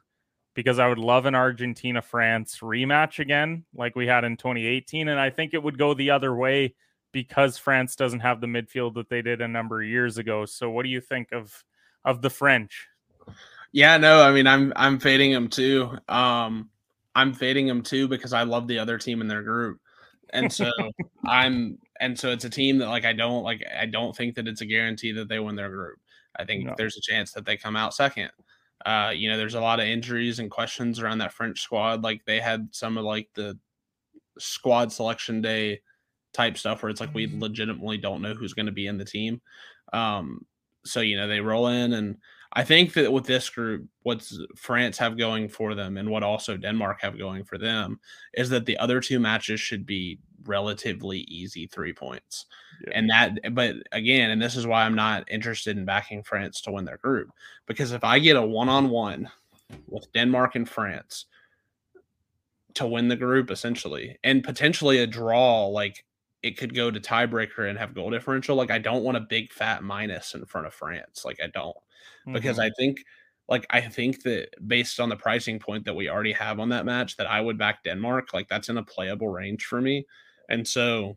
[0.55, 5.09] because I would love an Argentina France rematch again, like we had in 2018.
[5.09, 6.75] And I think it would go the other way
[7.12, 10.45] because France doesn't have the midfield that they did a number of years ago.
[10.47, 11.64] So what do you think of
[12.05, 12.87] of the French?
[13.73, 15.97] Yeah, no, I mean I'm I'm fading them too.
[16.09, 16.71] Um
[17.17, 19.81] I'm fading them too because I love the other team in their group.
[20.31, 20.71] And so
[21.27, 24.47] I'm and so it's a team that like I don't like I don't think that
[24.47, 25.99] it's a guarantee that they win their group.
[26.37, 26.75] I think no.
[26.77, 28.31] there's a chance that they come out second.
[28.85, 32.03] Uh, you know, there's a lot of injuries and questions around that French squad.
[32.03, 33.59] Like they had some of like the
[34.38, 35.81] squad selection day
[36.33, 37.40] type stuff where it's like we mm-hmm.
[37.40, 39.40] legitimately don't know who's going to be in the team.
[39.92, 40.44] Um,
[40.85, 42.16] so you know they roll in, and
[42.53, 46.57] I think that with this group, what's France have going for them, and what also
[46.57, 48.01] Denmark have going for them,
[48.35, 52.46] is that the other two matches should be relatively easy three points.
[52.87, 52.98] Yeah.
[52.98, 56.72] And that, but again, and this is why I'm not interested in backing France to
[56.72, 57.30] win their group
[57.66, 59.30] because if I get a one on one
[59.88, 61.26] with Denmark and France
[62.74, 66.04] to win the group essentially, and potentially a draw, like
[66.42, 68.54] it could go to tiebreaker and have goal differential.
[68.54, 71.24] Like I don't want a big fat minus in front of France.
[71.24, 71.76] Like I don't
[72.33, 72.66] because mm-hmm.
[72.66, 72.98] I think
[73.48, 76.85] like I think that based on the pricing point that we already have on that
[76.85, 78.33] match, that I would back Denmark.
[78.33, 80.07] Like that's in a playable range for me.
[80.48, 81.16] And so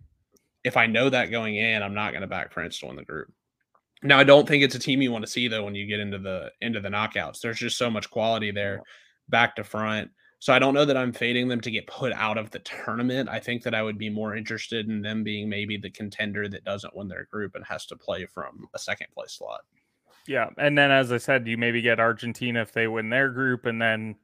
[0.63, 3.03] if I know that going in, I'm not going to back France to win the
[3.03, 3.31] group.
[4.03, 5.99] Now I don't think it's a team you want to see though when you get
[5.99, 7.41] into the into the knockouts.
[7.41, 8.81] There's just so much quality there,
[9.29, 10.11] back to front.
[10.39, 13.27] So I don't know that I'm fading them to get put out of the tournament.
[13.27, 16.63] I think that I would be more interested in them being maybe the contender that
[16.63, 19.61] doesn't win their group and has to play from a second place slot.
[20.27, 23.65] Yeah, and then as I said, you maybe get Argentina if they win their group,
[23.65, 24.15] and then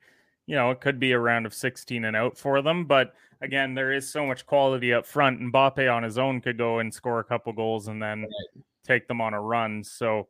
[0.45, 2.85] you know it could be a round of 16 and out for them.
[2.85, 5.39] But again, there is so much quality up front.
[5.39, 8.63] and Mbappe on his own could go and score a couple goals and then right.
[8.85, 9.83] take them on a run.
[9.83, 10.27] So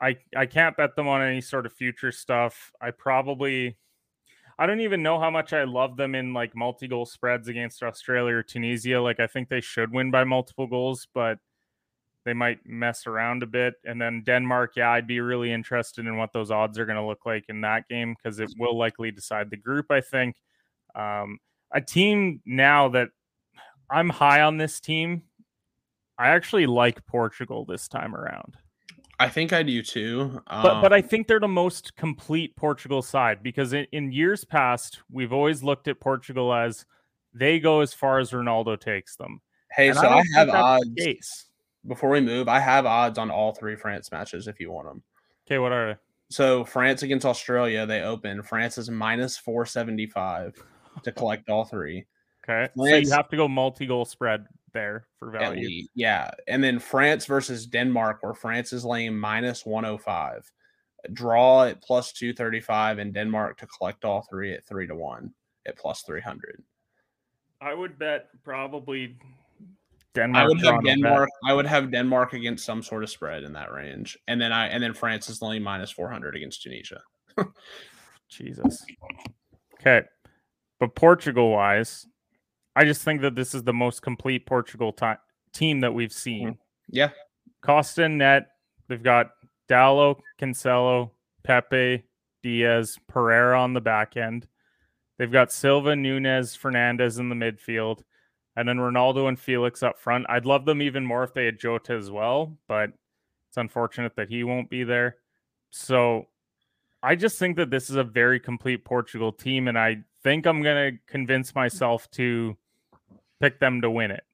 [0.00, 2.72] I I can't bet them on any sort of future stuff.
[2.80, 3.76] I probably
[4.58, 7.82] I don't even know how much I love them in like multi goal spreads against
[7.82, 9.00] Australia or Tunisia.
[9.00, 11.38] Like I think they should win by multiple goals, but
[12.24, 13.74] they might mess around a bit.
[13.84, 17.06] And then Denmark, yeah, I'd be really interested in what those odds are going to
[17.06, 19.86] look like in that game because it will likely decide the group.
[19.90, 20.36] I think
[20.94, 21.38] um,
[21.72, 23.08] a team now that
[23.90, 25.22] I'm high on this team.
[26.18, 28.56] I actually like Portugal this time around.
[29.18, 30.40] I think I do too.
[30.46, 34.12] Um, but but I um think they're the most complete Portugal side because in, in
[34.12, 36.86] years past we've always looked at Portugal as
[37.34, 39.40] they go as far as Ronaldo takes them.
[39.70, 41.46] Hey, and so I, I have odds.
[41.86, 45.02] Before we move, I have odds on all three France matches if you want them.
[45.46, 45.98] Okay, what are they?
[46.30, 48.42] So France against Australia, they open.
[48.42, 50.54] France is minus four seventy five
[51.02, 52.06] to collect all three.
[52.42, 55.86] Okay, so you have to go multi goal spread there for value.
[55.94, 60.50] Yeah, and then France versus Denmark, where France is laying minus one hundred five.
[61.12, 64.94] Draw at plus two thirty five, and Denmark to collect all three at three to
[64.94, 65.32] one
[65.66, 66.62] at plus three hundred.
[67.60, 69.16] I would bet probably
[70.14, 70.44] Denmark.
[70.44, 71.28] I would have Denmark.
[71.46, 74.68] I would have Denmark against some sort of spread in that range, and then I
[74.68, 77.00] and then France is only minus four hundred against Tunisia.
[78.28, 78.84] Jesus.
[79.80, 80.02] Okay,
[80.78, 82.06] but Portugal wise,
[82.76, 85.06] I just think that this is the most complete Portugal t-
[85.52, 86.50] team that we've seen.
[86.50, 86.56] Mm-hmm.
[86.90, 87.10] Yeah,
[87.62, 88.48] Costa net.
[88.88, 89.30] They've got
[89.70, 91.10] Dalot, Cancelo,
[91.44, 92.04] Pepe,
[92.42, 94.46] Dias, Pereira on the back end.
[95.18, 98.02] They've got Silva, Nunes, Fernandes in the midfield
[98.56, 100.26] and then Ronaldo and Felix up front.
[100.28, 102.90] I'd love them even more if they had Jota as well, but
[103.48, 105.16] it's unfortunate that he won't be there.
[105.70, 106.26] So
[107.02, 110.62] I just think that this is a very complete Portugal team, and I think I'm
[110.62, 112.56] going to convince myself to
[113.40, 114.24] pick them to win it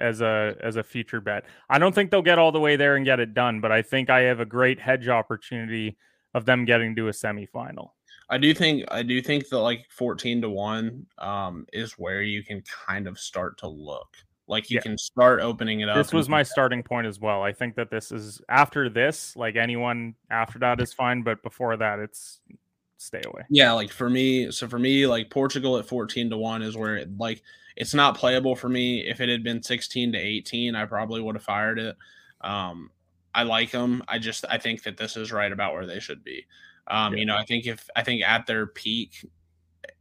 [0.00, 1.44] as a as a future bet.
[1.68, 3.82] I don't think they'll get all the way there and get it done, but I
[3.82, 5.96] think I have a great hedge opportunity
[6.34, 7.90] of them getting to a semifinal.
[8.30, 12.42] I do think I do think that like 14 to 1 um is where you
[12.42, 14.16] can kind of start to look.
[14.46, 14.82] Like you yeah.
[14.82, 15.96] can start opening it up.
[15.96, 17.42] This was my starting point as well.
[17.42, 21.76] I think that this is after this, like anyone after that is fine, but before
[21.76, 22.40] that it's
[22.96, 23.42] stay away.
[23.50, 26.96] Yeah, like for me, so for me, like Portugal at 14 to 1 is where
[26.96, 27.42] it like
[27.76, 29.06] it's not playable for me.
[29.06, 31.96] If it had been 16 to 18, I probably would have fired it.
[32.40, 32.90] Um
[33.34, 34.02] I like them.
[34.08, 36.46] I just I think that this is right about where they should be.
[36.88, 37.20] Um, yeah.
[37.20, 39.24] You know, I think if I think at their peak,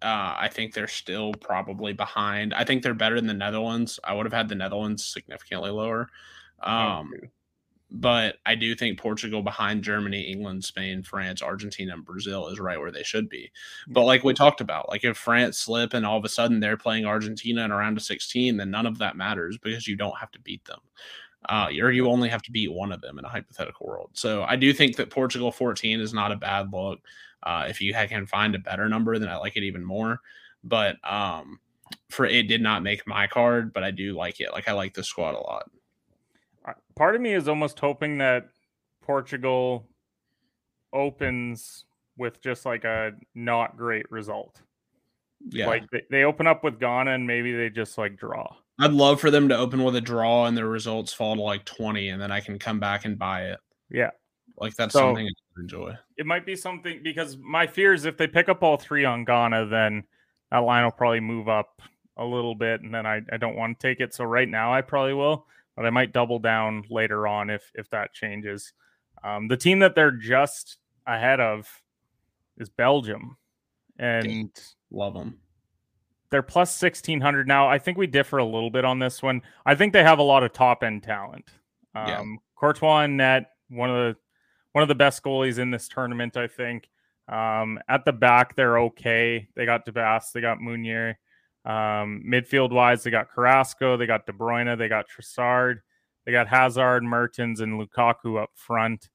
[0.01, 2.53] uh, I think they're still probably behind.
[2.53, 3.99] I think they're better than the Netherlands.
[4.03, 6.09] I would have had the Netherlands significantly lower.
[6.61, 7.11] Um,
[7.89, 12.79] but I do think Portugal behind Germany, England, Spain, France, Argentina, and Brazil is right
[12.79, 13.49] where they should be.
[13.87, 16.77] But like we talked about, like if France slip and all of a sudden they're
[16.77, 20.17] playing Argentina in a round of 16, then none of that matters because you don't
[20.19, 20.79] have to beat them
[21.49, 24.09] uh, or you only have to beat one of them in a hypothetical world.
[24.13, 26.99] So I do think that Portugal 14 is not a bad look.
[27.43, 30.19] Uh, if you can find a better number, then I like it even more.
[30.63, 31.59] But um,
[32.09, 34.51] for it did not make my card, but I do like it.
[34.51, 35.69] Like I like the squad a lot.
[36.95, 38.49] Part of me is almost hoping that
[39.01, 39.87] Portugal
[40.91, 41.85] opens
[42.17, 44.61] with just like a not great result.
[45.49, 45.67] Yeah.
[45.67, 48.53] Like they, they open up with Ghana and maybe they just like draw.
[48.79, 51.65] I'd love for them to open with a draw and their results fall to like
[51.65, 53.59] 20 and then I can come back and buy it.
[53.89, 54.11] Yeah.
[54.57, 55.95] Like that's so, something I enjoy.
[56.17, 59.25] It might be something because my fear is if they pick up all three on
[59.25, 60.03] Ghana, then
[60.51, 61.81] that line will probably move up
[62.17, 64.13] a little bit and then I, I don't want to take it.
[64.13, 67.89] So right now I probably will, but I might double down later on if if
[67.89, 68.73] that changes.
[69.23, 71.67] Um, the team that they're just ahead of
[72.57, 73.37] is Belgium.
[73.99, 74.51] And
[74.91, 75.39] love them
[76.29, 77.67] they're plus 1600 now.
[77.67, 79.41] I think we differ a little bit on this one.
[79.65, 81.49] I think they have a lot of top end talent.
[81.95, 82.23] Um, yeah.
[82.55, 84.15] Courtois and net, one of the
[84.73, 86.89] one of the best goalies in this tournament, I think.
[87.27, 89.47] Um, at the back, they're okay.
[89.55, 91.17] They got Devas, they got Meunier.
[91.65, 95.79] Um, midfield wise, they got Carrasco, they got De Bruyne, they got Trossard,
[96.25, 99.09] they got Hazard, Mertens, and Lukaku up front.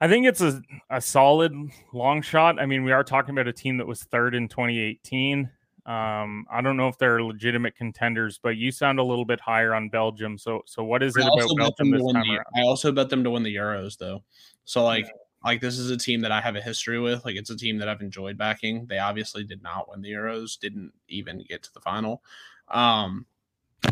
[0.00, 1.54] I think it's a, a solid
[1.92, 2.60] long shot.
[2.60, 5.50] I mean, we are talking about a team that was third in 2018.
[5.88, 9.74] Um, I don't know if they're legitimate contenders, but you sound a little bit higher
[9.74, 10.36] on Belgium.
[10.36, 12.44] So, so what is it I about Belgium this time the, around?
[12.54, 14.22] I also bet them to win the Euros, though.
[14.66, 15.12] So, like, yeah.
[15.46, 17.24] like this is a team that I have a history with.
[17.24, 18.84] Like, it's a team that I've enjoyed backing.
[18.84, 22.22] They obviously did not win the Euros, didn't even get to the final.
[22.70, 23.24] Um,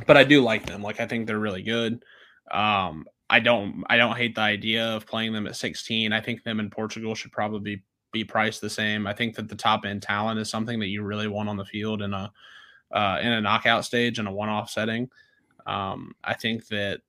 [0.07, 0.83] but I do like them.
[0.83, 2.05] Like, I think they're really good.
[2.51, 6.13] Um, I don't, I don't hate the idea of playing them at 16.
[6.13, 7.83] I think them in Portugal should probably be
[8.25, 9.07] priced the same.
[9.07, 11.65] I think that the top end talent is something that you really want on the
[11.65, 12.33] field in a
[12.93, 15.11] uh, in a knockout stage in a one off setting.
[15.67, 17.01] Um, I think that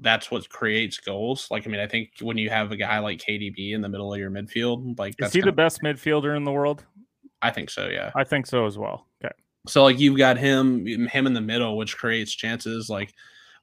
[0.00, 1.48] that's what creates goals.
[1.50, 4.12] Like, I mean, I think when you have a guy like KDB in the middle
[4.12, 6.84] of your midfield, like is he the best midfielder in the world?
[7.42, 7.88] I think so.
[7.88, 9.06] Yeah, I think so as well.
[9.24, 9.34] Okay.
[9.66, 12.88] So like you've got him him in the middle, which creates chances.
[12.88, 13.12] Like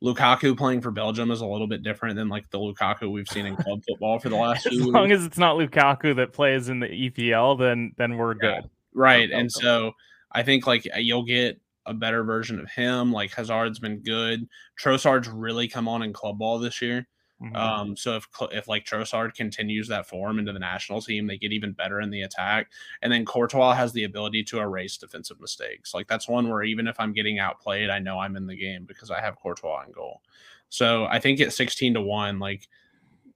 [0.02, 3.46] Lukaku playing for Belgium is a little bit different than like the Lukaku we've seen
[3.46, 4.80] in club football for the last few.
[4.80, 8.62] as long as it's not Lukaku that plays in the EPL, then then we're yeah,
[8.62, 8.70] good.
[8.94, 9.30] Right.
[9.32, 9.94] And so
[10.32, 13.12] I think like uh, you'll get a better version of him.
[13.12, 14.48] Like Hazard's been good.
[14.80, 17.08] Trossard's really come on in club ball this year.
[17.44, 17.56] Mm-hmm.
[17.56, 21.52] Um, so if if like Trossard continues that form into the national team, they get
[21.52, 22.72] even better in the attack.
[23.02, 25.94] And then Courtois has the ability to erase defensive mistakes.
[25.94, 28.86] Like that's one where even if I'm getting outplayed, I know I'm in the game
[28.86, 30.22] because I have Courtois in goal.
[30.70, 32.68] So I think at 16 to one, like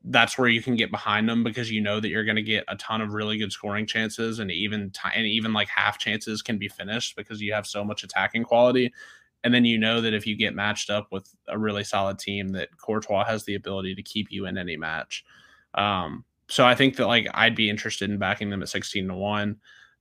[0.06, 2.64] that's where you can get behind them because you know that you're going to get
[2.70, 6.42] a ton of really good scoring chances and even t- and even like half chances
[6.42, 8.94] can be finished because you have so much attacking quality
[9.44, 12.50] and then you know that if you get matched up with a really solid team,
[12.50, 15.24] that Courtois has the ability to keep you in any match.
[15.76, 19.14] Um, so I think that like I'd be interested in backing them at sixteen to
[19.14, 19.58] one.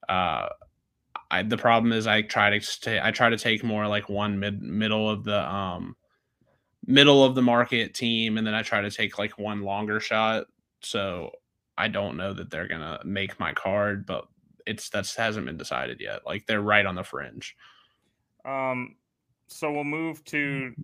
[0.09, 0.49] Uh,
[1.45, 5.11] the problem is I try to I try to take more like one mid middle
[5.11, 5.97] of the um
[6.87, 10.47] middle of the market team, and then I try to take like one longer shot.
[10.81, 11.33] So
[11.77, 14.27] I don't know that they're gonna make my card, but
[14.67, 16.25] it's that hasn't been decided yet.
[16.25, 17.57] Like they're right on the fringe.
[18.45, 18.97] Um,
[19.49, 20.83] so we'll move to mm-hmm.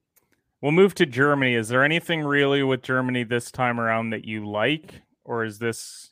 [0.60, 1.54] we'll move to Germany.
[1.54, 6.10] Is there anything really with Germany this time around that you like, or is this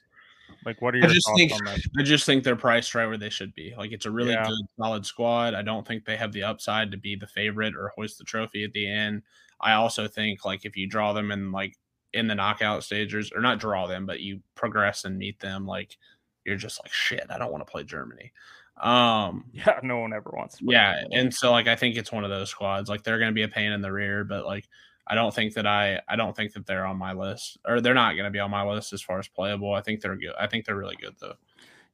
[0.65, 1.53] like what are your I just think
[1.99, 3.75] I just think they're priced right where they should be.
[3.77, 4.47] Like it's a really yeah.
[4.47, 5.55] good, solid squad.
[5.55, 8.65] I don't think they have the upside to be the favorite or hoist the trophy
[8.65, 9.23] at the end.
[9.61, 11.77] I also think like if you draw them in like
[12.13, 15.97] in the knockout stages, or not draw them, but you progress and meet them, like
[16.45, 17.27] you're just like shit.
[17.31, 18.33] I don't want to play Germany.
[18.81, 20.65] Um, yeah, no one ever wants to.
[20.67, 22.89] Yeah, and so like I think it's one of those squads.
[22.89, 24.69] Like they're going to be a pain in the rear, but like
[25.07, 27.95] I don't think that I I don't think that they're on my list, or they're
[27.95, 29.75] not going to be on my list as far as playable.
[29.75, 30.35] I think they're good.
[30.39, 31.35] I think they're really good though.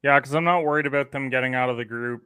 [0.02, 2.22] Yeah, because I'm not worried about them getting out of the group.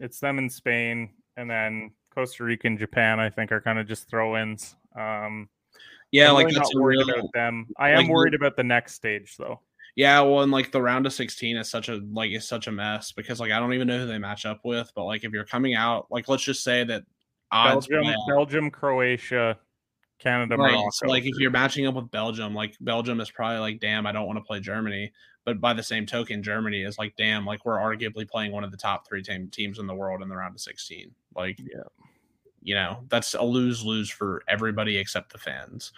[0.00, 3.20] It's them in Spain, and then Costa Rica and Japan.
[3.20, 4.76] I think are kind of just throw-ins.
[4.96, 5.48] Um,
[6.10, 7.68] yeah, I'm like really not worried real, about them.
[7.78, 9.60] I am worried about the next stage though.
[9.94, 12.72] Yeah, well, and like the round of 16 is such a like is such a
[12.72, 15.32] mess because like I don't even know who they match up with, but like if
[15.32, 17.02] you're coming out, like let's just say that
[17.50, 19.58] Belgium, Belgium, Croatia,
[20.18, 20.72] Canada, right.
[20.72, 21.08] Morocco.
[21.08, 24.26] Like if you're matching up with Belgium, like Belgium is probably like, damn, I don't
[24.26, 25.12] want to play Germany.
[25.44, 28.70] But by the same token, Germany is like, damn, like we're arguably playing one of
[28.70, 31.10] the top three team, teams in the world in the round of 16.
[31.34, 31.82] Like, yeah,
[32.62, 35.92] you know, that's a lose lose for everybody except the fans.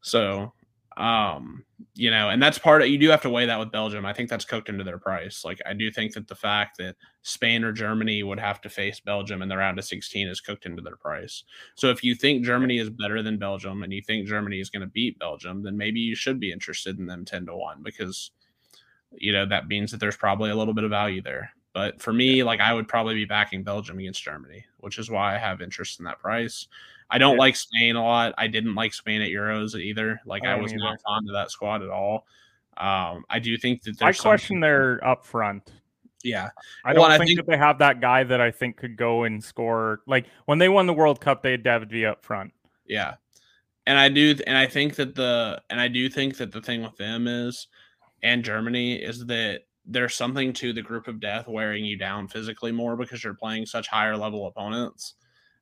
[0.00, 0.52] So
[0.98, 4.04] um, you know, and that's part of you do have to weigh that with Belgium.
[4.04, 5.44] I think that's cooked into their price.
[5.44, 8.98] Like I do think that the fact that Spain or Germany would have to face
[8.98, 11.44] Belgium in the round of 16 is cooked into their price.
[11.76, 14.80] So if you think Germany is better than Belgium and you think Germany is going
[14.80, 18.32] to beat Belgium, then maybe you should be interested in them 10 to 1 because
[19.12, 21.52] you know that means that there's probably a little bit of value there.
[21.74, 25.34] But for me, like I would probably be backing Belgium against Germany, which is why
[25.34, 26.66] I have interest in that price.
[27.10, 27.40] I don't yeah.
[27.40, 28.34] like Spain a lot.
[28.36, 30.20] I didn't like Spain at Euros either.
[30.26, 32.26] Like I, I was not fond of that squad at all.
[32.76, 35.70] Um, I do think that I question their up front.
[36.22, 36.50] Yeah,
[36.84, 38.96] I don't well, think, I think, that they have that guy that I think could
[38.96, 40.00] go and score.
[40.06, 42.52] Like when they won the World Cup, they had David V up front.
[42.86, 43.14] Yeah,
[43.86, 46.82] and I do, and I think that the, and I do think that the thing
[46.82, 47.68] with them is,
[48.22, 52.72] and Germany is that there's something to the group of death wearing you down physically
[52.72, 55.14] more because you're playing such higher level opponents,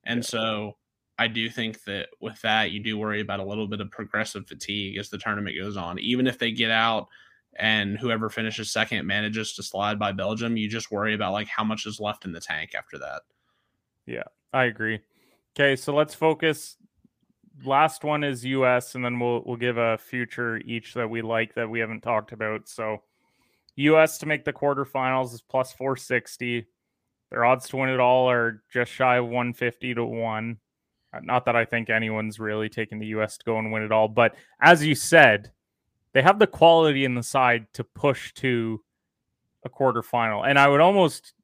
[0.05, 0.29] and yeah.
[0.29, 0.77] so
[1.19, 4.47] I do think that with that, you do worry about a little bit of progressive
[4.47, 5.99] fatigue as the tournament goes on.
[5.99, 7.09] Even if they get out
[7.59, 11.65] and whoever finishes second manages to slide by Belgium, you just worry about like how
[11.65, 13.23] much is left in the tank after that.
[14.07, 15.01] Yeah, I agree.
[15.55, 16.77] Okay, so let's focus.
[17.65, 21.55] Last one is US, and then we'll we'll give a future each that we like
[21.55, 22.69] that we haven't talked about.
[22.69, 22.99] So
[23.77, 26.67] US to make the quarterfinals is plus 460.
[27.31, 30.59] Their odds to win it all are just shy of 150 to 1.
[31.17, 33.39] Uh, not that I think anyone's really taking the U.S.
[33.39, 35.53] to go and win it all, but as you said,
[36.13, 38.83] they have the quality in the side to push to
[39.65, 40.49] a quarterfinal.
[40.49, 41.35] And I would almost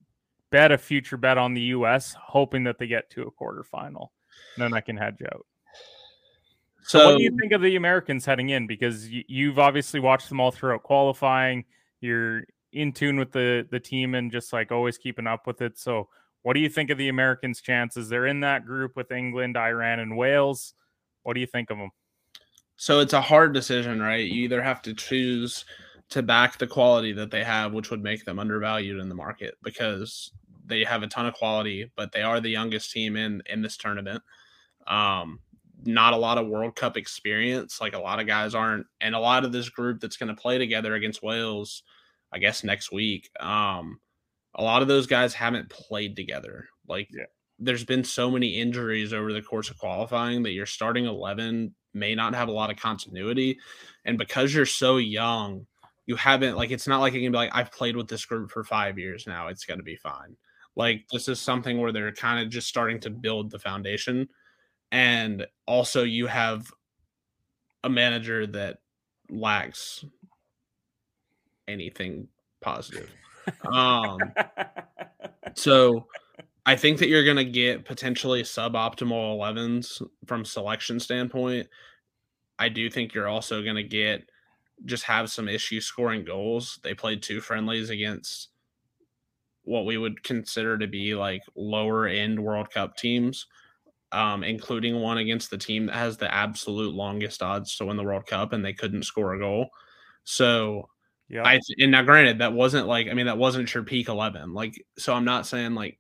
[0.51, 4.09] bet a future bet on the U.S., hoping that they get to a quarterfinal.
[4.57, 5.47] And then I can hedge out.
[6.85, 8.67] So, so, what do you think of the Americans heading in?
[8.67, 11.65] Because you've obviously watched them all throughout qualifying.
[12.01, 15.79] You're in tune with the the team and just like always keeping up with it.
[15.79, 16.09] So,
[16.43, 18.09] what do you think of the Americans' chances?
[18.09, 20.75] They're in that group with England, Iran, and Wales.
[21.23, 21.91] What do you think of them?
[22.77, 24.25] So it's a hard decision, right?
[24.25, 25.65] You either have to choose
[26.11, 29.55] to back the quality that they have, which would make them undervalued in the market
[29.63, 30.33] because
[30.67, 33.77] they have a ton of quality, but they are the youngest team in in this
[33.77, 34.23] tournament.
[34.87, 35.39] Um,
[35.85, 39.21] not a lot of World Cup experience, like a lot of guys aren't, and a
[39.21, 41.83] lot of this group that's going to play together against Wales,
[42.33, 43.31] I guess next week.
[43.41, 44.01] Um,
[44.55, 46.69] a lot of those guys haven't played together.
[46.89, 47.25] Like yeah.
[47.59, 52.15] there's been so many injuries over the course of qualifying that your starting 11 may
[52.15, 53.59] not have a lot of continuity.
[54.05, 55.67] And because you're so young,
[56.07, 58.51] you haven't like it's not like you can be like, I've played with this group
[58.51, 59.49] for five years now.
[59.49, 60.37] It's gonna be fine.
[60.75, 64.29] Like this is something where they're kind of just starting to build the foundation.
[64.91, 66.71] And also you have
[67.85, 68.79] a manager that
[69.31, 70.05] lacks
[71.69, 72.29] anything
[72.61, 73.11] positive.
[73.71, 74.19] Um,
[75.55, 76.07] so
[76.65, 81.69] I think that you're going to get potentially suboptimal 11s from selection standpoint.
[82.59, 84.23] I do think you're also going to get
[84.85, 86.79] just have some issues scoring goals.
[86.83, 88.49] They played two friendlies against
[89.65, 93.47] what we would consider to be like lower end World Cup teams,
[94.11, 98.03] um, including one against the team that has the absolute longest odds to win the
[98.03, 99.69] World Cup, and they couldn't score a goal.
[100.25, 100.89] So,
[101.33, 104.53] yeah, I and now granted that wasn't like I mean that wasn't your peak eleven.
[104.53, 105.99] Like, so I'm not saying like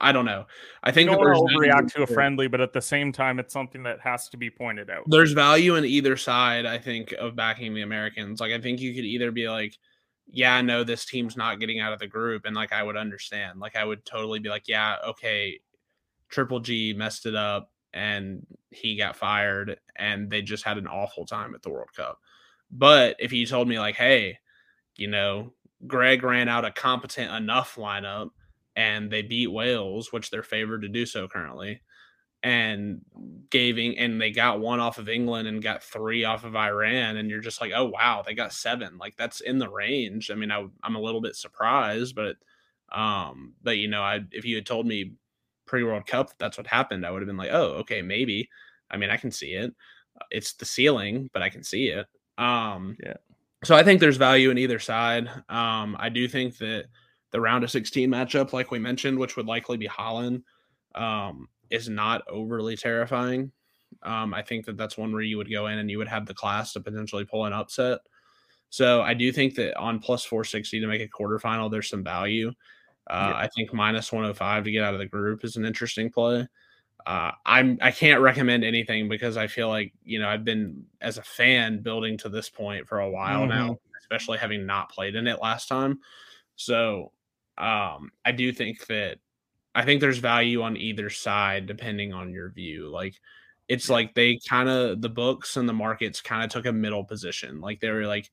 [0.00, 0.46] I don't know.
[0.82, 4.00] I think don't overreact to a friendly, but at the same time, it's something that
[4.00, 5.04] has to be pointed out.
[5.08, 6.64] There's value in either side.
[6.64, 8.40] I think of backing the Americans.
[8.40, 9.76] Like I think you could either be like,
[10.26, 13.60] yeah, no, this team's not getting out of the group, and like I would understand.
[13.60, 15.60] Like I would totally be like, yeah, okay,
[16.30, 21.26] Triple G messed it up, and he got fired, and they just had an awful
[21.26, 22.18] time at the World Cup.
[22.70, 24.38] But if you told me like, hey,
[24.96, 25.52] you know,
[25.86, 28.30] Greg ran out a competent enough lineup
[28.74, 31.80] and they beat Wales, which they're favored to do so currently,
[32.42, 33.00] and
[33.50, 37.30] giving and they got one off of England and got three off of Iran, and
[37.30, 38.98] you're just like, oh wow, they got seven.
[38.98, 40.30] Like that's in the range.
[40.30, 42.36] I mean, I, I'm a little bit surprised, but
[42.96, 45.12] um, but you know, I if you had told me
[45.66, 48.48] pre World Cup that's what happened, I would have been like, oh okay, maybe.
[48.90, 49.74] I mean, I can see it.
[50.30, 52.06] It's the ceiling, but I can see it.
[52.38, 53.16] Um, yeah.
[53.64, 55.28] So I think there's value in either side.
[55.48, 56.86] Um, I do think that
[57.32, 60.42] the round of 16 matchup, like we mentioned, which would likely be Holland,
[60.94, 63.50] um, is not overly terrifying.
[64.02, 66.26] Um, I think that that's one where you would go in and you would have
[66.26, 68.00] the class to potentially pull an upset.
[68.68, 72.52] So I do think that on plus 460 to make a quarterfinal, there's some value.
[73.08, 73.36] Uh, yeah.
[73.36, 76.46] I think minus 105 to get out of the group is an interesting play.
[77.06, 81.18] Uh, I'm I can't recommend anything because I feel like you know I've been as
[81.18, 83.50] a fan building to this point for a while mm-hmm.
[83.50, 86.00] now, especially having not played in it last time.
[86.56, 87.12] So
[87.58, 89.18] um, I do think that
[89.74, 92.88] I think there's value on either side depending on your view.
[92.88, 93.14] Like
[93.68, 97.04] it's like they kind of the books and the markets kind of took a middle
[97.04, 97.60] position.
[97.60, 98.30] Like they were like,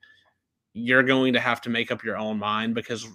[0.74, 3.08] you're going to have to make up your own mind because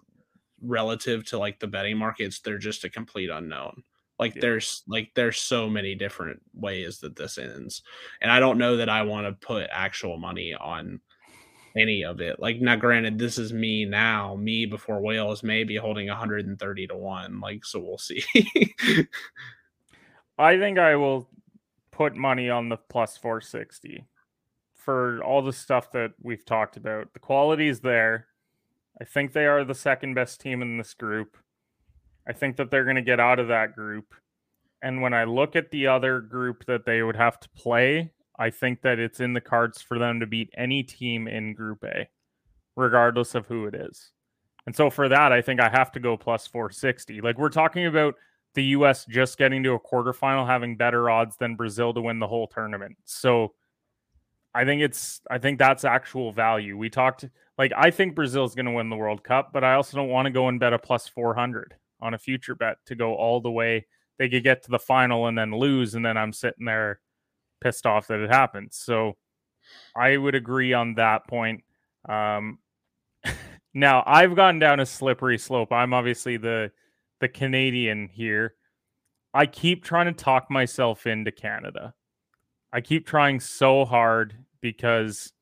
[0.63, 3.83] relative to like the betting markets, they're just a complete unknown.
[4.19, 4.41] Like yeah.
[4.43, 7.83] there's like there's so many different ways that this ends.
[8.21, 11.01] And I don't know that I want to put actual money on
[11.77, 12.41] any of it.
[12.41, 17.41] Like now granted, this is me now, me before Wales maybe holding 130 to 1.
[17.41, 18.25] Like so we'll see.
[20.39, 21.29] I think I will
[21.91, 24.05] put money on the plus 460
[24.75, 27.13] for all the stuff that we've talked about.
[27.13, 28.27] The quality is there.
[29.01, 31.37] I think they are the second best team in this group.
[32.29, 34.15] I think that they're going to get out of that group.
[34.83, 38.51] And when I look at the other group that they would have to play, I
[38.51, 42.09] think that it's in the cards for them to beat any team in Group A,
[42.77, 44.13] regardless of who it is.
[44.67, 47.23] And so for that, I think I have to go plus 460.
[47.23, 48.15] Like we're talking about
[48.55, 52.27] the US just getting to a quarterfinal having better odds than Brazil to win the
[52.29, 52.97] whole tournament.
[53.05, 53.55] So
[54.55, 56.77] I think it's I think that's actual value.
[56.77, 57.25] We talked
[57.57, 60.09] like I think Brazil is going to win the World Cup, but I also don't
[60.09, 63.41] want to go and bet a plus 400 on a future bet to go all
[63.41, 63.87] the way.
[64.19, 67.01] They could get to the final and then lose and then I'm sitting there
[67.61, 68.69] pissed off that it happened.
[68.73, 69.17] So
[69.95, 71.65] I would agree on that point.
[72.09, 72.59] Um,
[73.75, 75.73] now I've gone down a slippery slope.
[75.73, 76.73] I'm obviously the
[77.21, 78.55] the Canadian here.
[79.35, 81.95] I keep trying to talk myself into Canada.
[82.73, 85.33] I keep trying so hard because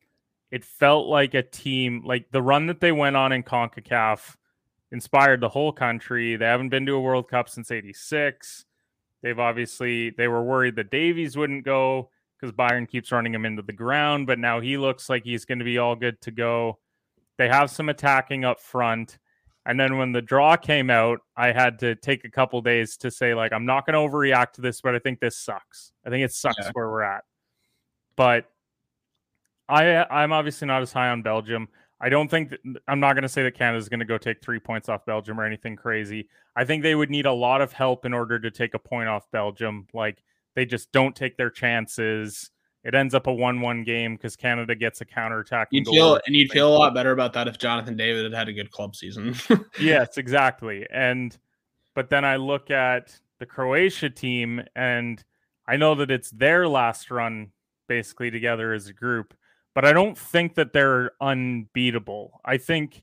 [0.50, 4.36] it felt like a team, like the run that they went on in CONCACAF
[4.96, 6.36] inspired the whole country.
[6.36, 8.64] They haven't been to a World Cup since 86.
[9.22, 12.08] They've obviously they were worried that Davies wouldn't go
[12.40, 15.58] because Bayern keeps running him into the ground, but now he looks like he's going
[15.58, 16.78] to be all good to go.
[17.36, 19.18] They have some attacking up front.
[19.66, 23.10] And then when the draw came out, I had to take a couple days to
[23.10, 25.92] say, like, I'm not going to overreact to this, but I think this sucks.
[26.06, 26.70] I think it sucks yeah.
[26.72, 27.24] where we're at.
[28.16, 28.46] But
[29.68, 31.68] I I'm obviously not as high on Belgium.
[32.00, 34.42] I don't think that, I'm not going to say that Canada's going to go take
[34.42, 36.28] three points off Belgium or anything crazy.
[36.54, 39.08] I think they would need a lot of help in order to take a point
[39.08, 39.86] off Belgium.
[39.94, 40.22] Like
[40.54, 42.50] they just don't take their chances.
[42.84, 45.68] It ends up a one-one game because Canada gets a counterattack.
[45.70, 48.48] You'd feel and you'd feel a lot better about that if Jonathan David had had
[48.48, 49.34] a good club season.
[49.80, 50.86] yes, exactly.
[50.92, 51.36] And
[51.94, 55.22] but then I look at the Croatia team, and
[55.66, 57.52] I know that it's their last run
[57.88, 59.34] basically together as a group
[59.76, 62.40] but I don't think that they're unbeatable.
[62.42, 63.02] I think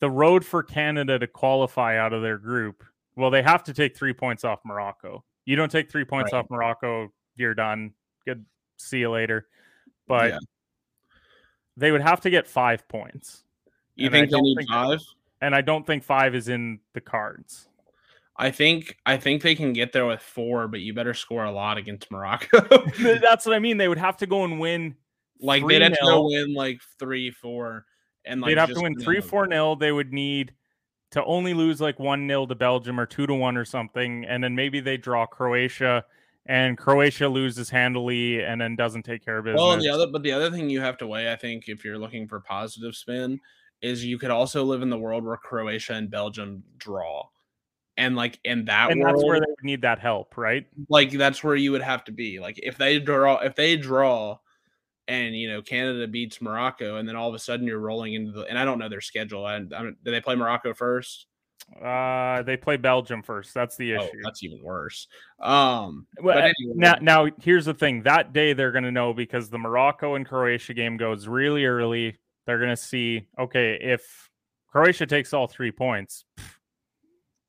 [0.00, 2.82] the road for Canada to qualify out of their group,
[3.14, 5.24] well, they have to take three points off Morocco.
[5.44, 6.40] You don't take three points right.
[6.40, 7.92] off Morocco, you're done.
[8.26, 8.44] Good.
[8.78, 9.46] See you later.
[10.08, 10.38] But yeah.
[11.76, 13.44] they would have to get five points.
[13.94, 15.00] You And think they need think- five?
[15.40, 17.68] And I don't think five is in the cards.
[18.36, 21.52] I think I think they can get there with four, but you better score a
[21.52, 22.60] lot against Morocco.
[23.20, 23.76] That's what I mean.
[23.76, 24.96] They would have to go and win.
[25.40, 27.84] Like they'd have to win like three, four,
[28.24, 29.76] and like They'd have to win three, four nil.
[29.76, 30.52] They would need
[31.10, 34.42] to only lose like one nil to Belgium or two to one or something, and
[34.42, 36.04] then maybe they draw Croatia,
[36.46, 39.60] and Croatia loses handily and then doesn't take care of business.
[39.60, 41.98] Well, the other, but the other thing you have to weigh, I think, if you're
[41.98, 43.40] looking for positive spin,
[43.80, 47.24] is you could also live in the world where Croatia and Belgium draw,
[47.96, 50.66] and like in that and world, that's where they would need that help, right?
[50.88, 52.38] like that's where you would have to be.
[52.38, 54.38] Like if they draw, if they draw,
[55.08, 58.30] and you know Canada beats Morocco, and then all of a sudden you're rolling into
[58.30, 59.44] the, and I don't know their schedule.
[59.44, 61.26] I, I don't- do they play Morocco first?
[61.82, 63.52] Uh, they play Belgium first.
[63.52, 64.20] That's the Oh, issue.
[64.22, 65.06] that's even worse.
[65.40, 68.02] Um, Well, but uh, anyway, now, now here's the thing.
[68.04, 72.16] That day they're going to know because the Morocco and Croatia game goes really early.
[72.46, 74.30] They're going to see, okay, if
[74.68, 76.54] Croatia takes all three points, pff,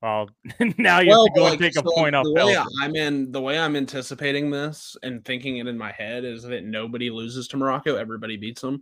[0.02, 0.28] well,
[0.78, 2.66] now you have to go but, and take a point off the way Belgium.
[2.80, 6.64] I'm in the way I'm anticipating this and thinking it in my head is that
[6.64, 8.80] nobody loses to Morocco, everybody beats them,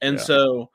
[0.00, 0.22] and Yeah.
[0.22, 0.70] so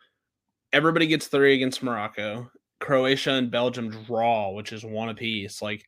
[0.73, 2.49] everybody gets three against Morocco.
[2.79, 5.61] Croatia and Belgium draw, which is one apiece.
[5.61, 5.87] Like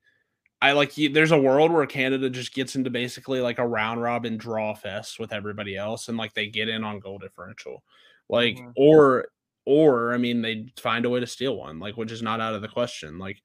[0.62, 4.02] I like you, there's a world where Canada just gets into basically like a round
[4.02, 7.84] robin draw fest with everybody else, and like they get in on goal differential,
[8.30, 8.74] like Mhm.
[8.78, 9.28] or
[9.66, 12.54] or I mean they find a way to steal one, like which is not out
[12.54, 13.18] of the question.
[13.18, 13.42] Like,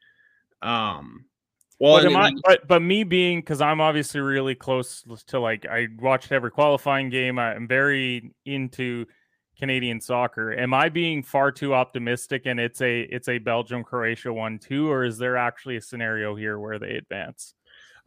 [0.62, 1.24] um,
[1.80, 5.86] well, but, I, but but me being because I'm obviously really close to like I
[5.98, 7.38] watched every qualifying game.
[7.38, 9.06] I'm very into
[9.58, 10.52] Canadian soccer.
[10.52, 14.90] Am I being far too optimistic and it's a it's a Belgium Croatia one two,
[14.90, 17.54] or is there actually a scenario here where they advance?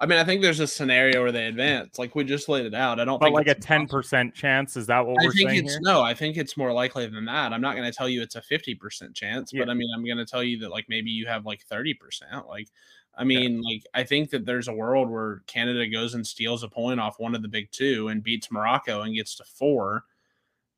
[0.01, 2.73] I mean, I think there's a scenario where they advance, like we just laid it
[2.73, 2.99] out.
[2.99, 5.49] I don't But think like a ten percent chance, is that what I we're think
[5.51, 5.81] saying it's here?
[5.83, 6.01] no.
[6.01, 7.53] I think it's more likely than that.
[7.53, 9.61] I'm not going to tell you it's a 50 percent chance, Yeah.
[9.61, 11.93] but I mean, I'm going to tell you that like maybe you have like 30
[11.93, 12.47] percent.
[12.47, 12.67] Like,
[13.15, 16.67] I mean, like I think that there's a world where Canada goes and steals a
[16.67, 20.05] point off one of the big two and beats Morocco and gets to four.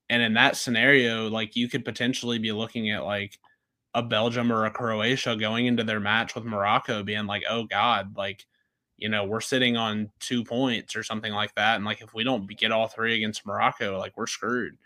[0.09, 3.39] And in that scenario, like you could potentially be looking at like
[3.93, 8.17] a Belgium or a Croatia going into their match with Morocco being like, oh God,
[8.17, 8.45] like,
[9.03, 11.75] you know, we're sitting on two points or something like that.
[11.75, 14.77] And like if we don't get all three against Morocco, like we're screwed.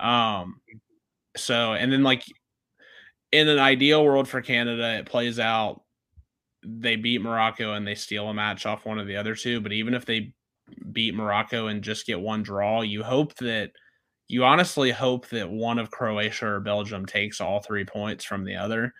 [0.00, 0.60] Um
[1.36, 2.24] so and then like
[3.30, 5.84] in an ideal world for Canada, it plays out
[6.64, 9.60] they beat Morocco and they steal a match off one of the other two.
[9.60, 10.32] But even if they
[10.90, 13.70] beat Morocco and just get one draw, you hope that
[14.26, 18.56] you honestly hope that one of Croatia or Belgium takes all three points from the
[18.56, 18.94] other.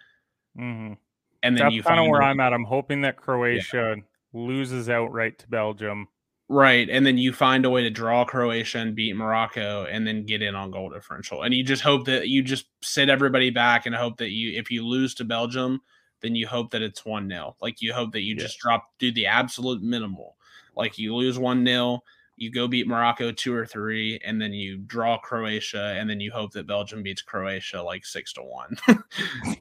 [0.57, 0.97] Mhm.
[1.43, 2.53] And then That's you kind of where I'm at.
[2.53, 3.97] I'm hoping that Croatia
[4.33, 6.09] loses outright to Belgium.
[6.49, 6.89] Right.
[6.91, 10.43] And then you find a way to draw Croatia and beat Morocco and then get
[10.43, 11.43] in on goal differential.
[11.43, 14.69] And you just hope that you just sit everybody back and hope that you, if
[14.69, 15.81] you lose to Belgium,
[16.23, 17.55] then you hope that it's 1 0.
[17.63, 18.43] Like you hope that you Yeah.
[18.43, 20.37] just drop, do the absolute minimal.
[20.77, 22.03] Like you lose 1 0,
[22.37, 26.33] you go beat Morocco two or three, and then you draw Croatia, and then you
[26.33, 28.77] hope that Belgium beats Croatia like six to one.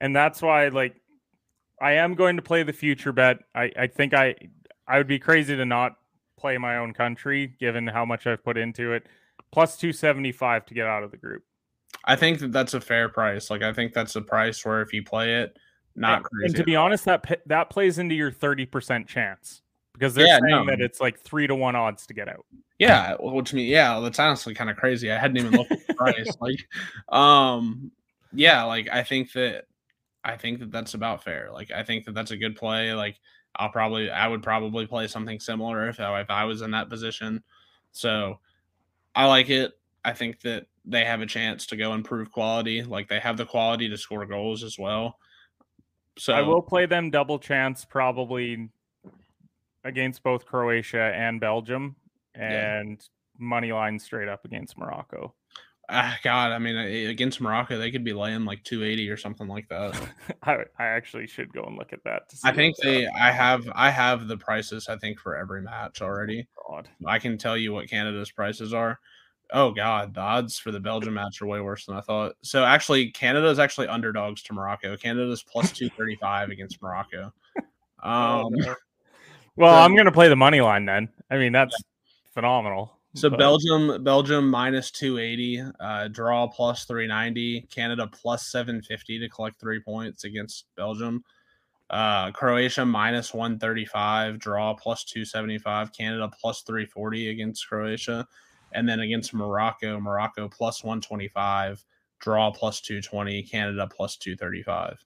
[0.00, 1.00] and that's why like
[1.80, 3.38] I am going to play the future bet.
[3.54, 4.34] I, I think I
[4.86, 5.96] I would be crazy to not
[6.38, 9.06] play my own country given how much I've put into it.
[9.52, 11.42] Plus 275 to get out of the group.
[12.04, 13.50] I think that that's a fair price.
[13.50, 15.56] Like I think that's a price where if you play it,
[15.96, 16.46] not and, crazy.
[16.46, 19.62] and to be honest, that that plays into your 30% chance
[19.92, 20.66] because they're Yeah, saying no.
[20.66, 22.46] that it's like three to one odds to get out.
[22.78, 25.10] Yeah, which mean yeah, that's honestly kind of crazy.
[25.12, 26.36] I hadn't even looked at the price.
[26.40, 26.66] Like,
[27.14, 27.90] um,
[28.32, 29.64] yeah, like I think that
[30.24, 31.50] I think that that's about fair.
[31.52, 32.92] Like, I think that that's a good play.
[32.92, 33.18] Like,
[33.56, 36.88] I'll probably I would probably play something similar if I, if I was in that
[36.88, 37.42] position.
[37.92, 38.38] So,
[39.14, 39.72] I like it.
[40.04, 42.82] I think that they have a chance to go improve quality.
[42.82, 45.18] Like, they have the quality to score goals as well.
[46.18, 48.68] So I will play them double chance probably
[49.84, 51.96] against both Croatia and Belgium
[52.36, 52.78] Yeah.
[52.80, 53.08] and
[53.38, 55.34] money line straight up against Morocco.
[55.90, 59.68] Ah, God, I mean, against Morocco, they could be laying like 280 or something like
[59.68, 60.00] that.
[60.42, 62.28] I, I actually should go and look at that.
[62.30, 62.92] To see I think what's up.
[62.94, 63.06] they.
[63.08, 63.68] I have.
[63.74, 64.88] I have the prices.
[64.88, 66.48] I think for every match already.
[66.68, 66.88] God.
[67.06, 68.98] I can tell you what Canada's prices are.
[69.52, 72.36] Oh God, the odds for the Belgium match are way worse than I thought.
[72.42, 74.96] So actually, Canada is actually underdogs to Morocco.
[74.96, 77.32] Canada's plus two thirty five against Morocco.
[78.02, 78.54] Oh, Um.
[79.56, 81.08] Well, so- I'm going to play the money line then.
[81.30, 81.76] I mean, that's
[82.32, 82.96] phenomenal.
[83.14, 87.62] So but- Belgium, Belgium minus two eighty, uh, draw plus three ninety.
[87.70, 91.24] Canada plus seven fifty to collect three points against Belgium.
[91.90, 95.92] Uh, Croatia minus one thirty five, draw plus two seventy five.
[95.92, 98.26] Canada plus three forty against Croatia.
[98.72, 101.84] and then against Morocco, Morocco plus 125,
[102.20, 105.04] draw plus 220, Canada plus 235.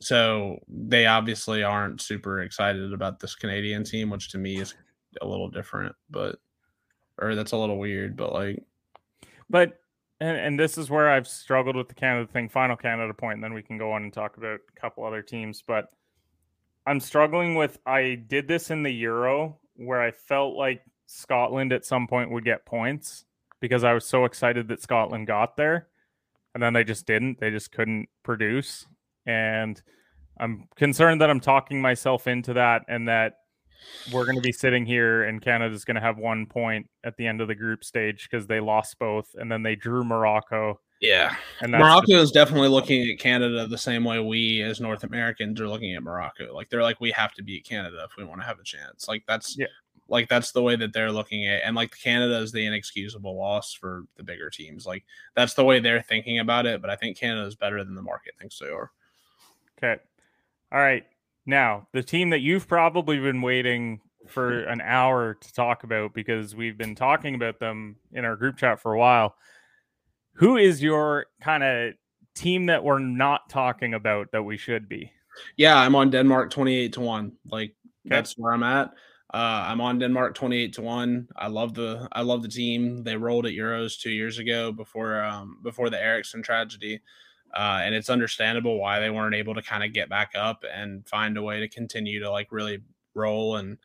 [0.00, 4.74] So they obviously aren't super excited about this Canadian team, which to me is
[5.20, 6.38] a little different, but
[7.18, 8.64] or that's a little weird, but like
[9.50, 9.78] but
[10.18, 12.48] and, and this is where I've struggled with the Canada thing.
[12.48, 15.22] Final Canada point, and then we can go on and talk about a couple other
[15.22, 15.62] teams.
[15.66, 15.86] But
[16.86, 17.78] I'm struggling with.
[17.86, 22.44] I did this in the Euro where I felt like Scotland at some point would
[22.44, 23.24] get points
[23.60, 25.88] because I was so excited that Scotland got there,
[26.54, 27.40] and then they just didn't.
[27.40, 28.86] They just couldn't produce,
[29.26, 29.82] and
[30.38, 33.38] I'm concerned that I'm talking myself into that, and that
[34.12, 37.26] we're going to be sitting here and Canada's going to have one point at the
[37.26, 40.80] end of the group stage because they lost both and then they drew Morocco.
[41.00, 41.34] Yeah.
[41.60, 45.60] And Morocco just- is definitely looking at Canada the same way we as North Americans
[45.60, 46.54] are looking at Morocco.
[46.54, 49.08] Like they're like, we have to beat Canada if we want to have a chance.
[49.08, 49.66] Like that's yeah.
[50.08, 53.72] Like that's the way that they're looking at, and like Canada is the inexcusable loss
[53.72, 54.84] for the bigger teams.
[54.84, 55.04] Like
[55.34, 56.82] that's the way they're thinking about it.
[56.82, 58.90] But I think Canada is better than the market thinks they are.
[59.78, 60.02] Okay,
[60.70, 61.06] all right.
[61.46, 66.54] Now, the team that you've probably been waiting for an hour to talk about because
[66.54, 69.36] we've been talking about them in our group chat for a while.
[70.34, 71.94] Who is your kind of
[72.34, 75.12] team that we're not talking about that we should be?
[75.56, 77.32] Yeah, I'm on Denmark 28 to 1.
[77.50, 78.16] Like okay.
[78.16, 78.90] that's where I'm at.
[79.32, 81.28] Uh, I'm on Denmark 28 to 1.
[81.36, 83.02] I love the I love the team.
[83.02, 87.00] They rolled at Euros 2 years ago before um before the Eriksen tragedy.
[87.54, 91.06] Uh, and it's understandable why they weren't able to kind of get back up and
[91.06, 92.82] find a way to continue to like really
[93.14, 93.76] roll and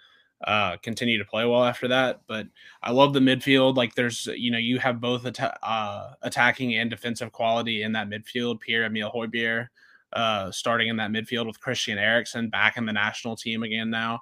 [0.45, 2.22] uh, continue to play well after that.
[2.28, 2.47] But
[2.82, 3.76] I love the midfield.
[3.76, 5.26] Like there's, you know, you have both
[5.63, 8.59] uh, attacking and defensive quality in that midfield.
[8.59, 9.68] Pierre Emile Højbjerg
[10.13, 14.22] uh, starting in that midfield with Christian Eriksen back in the national team again now.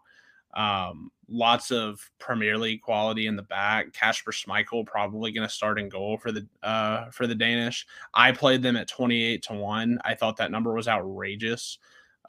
[0.55, 3.93] Um, lots of Premier League quality in the back.
[3.93, 7.85] Kasper Schmeichel probably going to start in goal for the uh, for the Danish.
[8.13, 9.99] I played them at 28 to 1.
[10.03, 11.77] I thought that number was outrageous.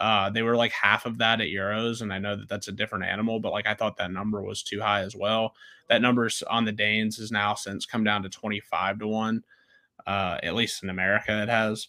[0.01, 2.73] Uh, they were like half of that at Euros, and I know that that's a
[2.73, 5.55] different animal, but like I thought that number was too high as well.
[5.89, 9.45] That number's on the Danes has now since come down to 25 to 1.
[10.07, 11.89] Uh, at least in America, it has.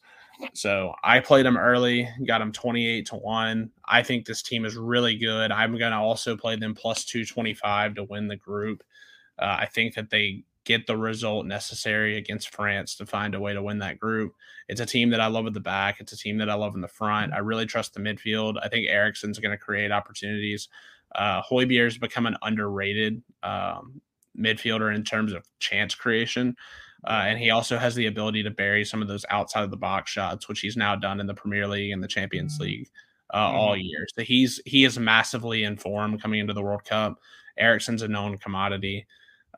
[0.54, 3.70] So I played them early, got them 28 to 1.
[3.86, 5.52] I think this team is really good.
[5.52, 8.84] I'm going to also play them plus 225 to win the group.
[9.40, 13.54] Uh, I think that they get the result necessary against France to find a way
[13.54, 14.34] to win that group.
[14.68, 16.02] It's a team that I love at the back.
[16.02, 17.34] It's a team that I love in the front.
[17.34, 18.58] I really trust the midfield.
[18.62, 20.68] I think Eriksen's going to create opportunities.
[21.16, 24.02] Uh, Højbjerg's become an underrated um,
[24.38, 26.56] midfielder in terms of chance creation.
[27.08, 29.78] Uh, and he also has the ability to bury some of those outside of the
[29.78, 32.64] box shots, which he's now done in the Premier League and the Champions mm-hmm.
[32.64, 32.90] League
[33.30, 33.58] uh, mm-hmm.
[33.58, 34.06] all year.
[34.14, 37.22] So he's he is massively informed coming into the World Cup.
[37.58, 39.08] Eriksen's a known commodity.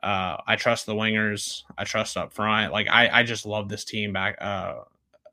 [0.00, 1.64] Uh, I trust the wingers.
[1.76, 2.72] I trust up front.
[2.72, 4.76] Like I, I just love this team back uh,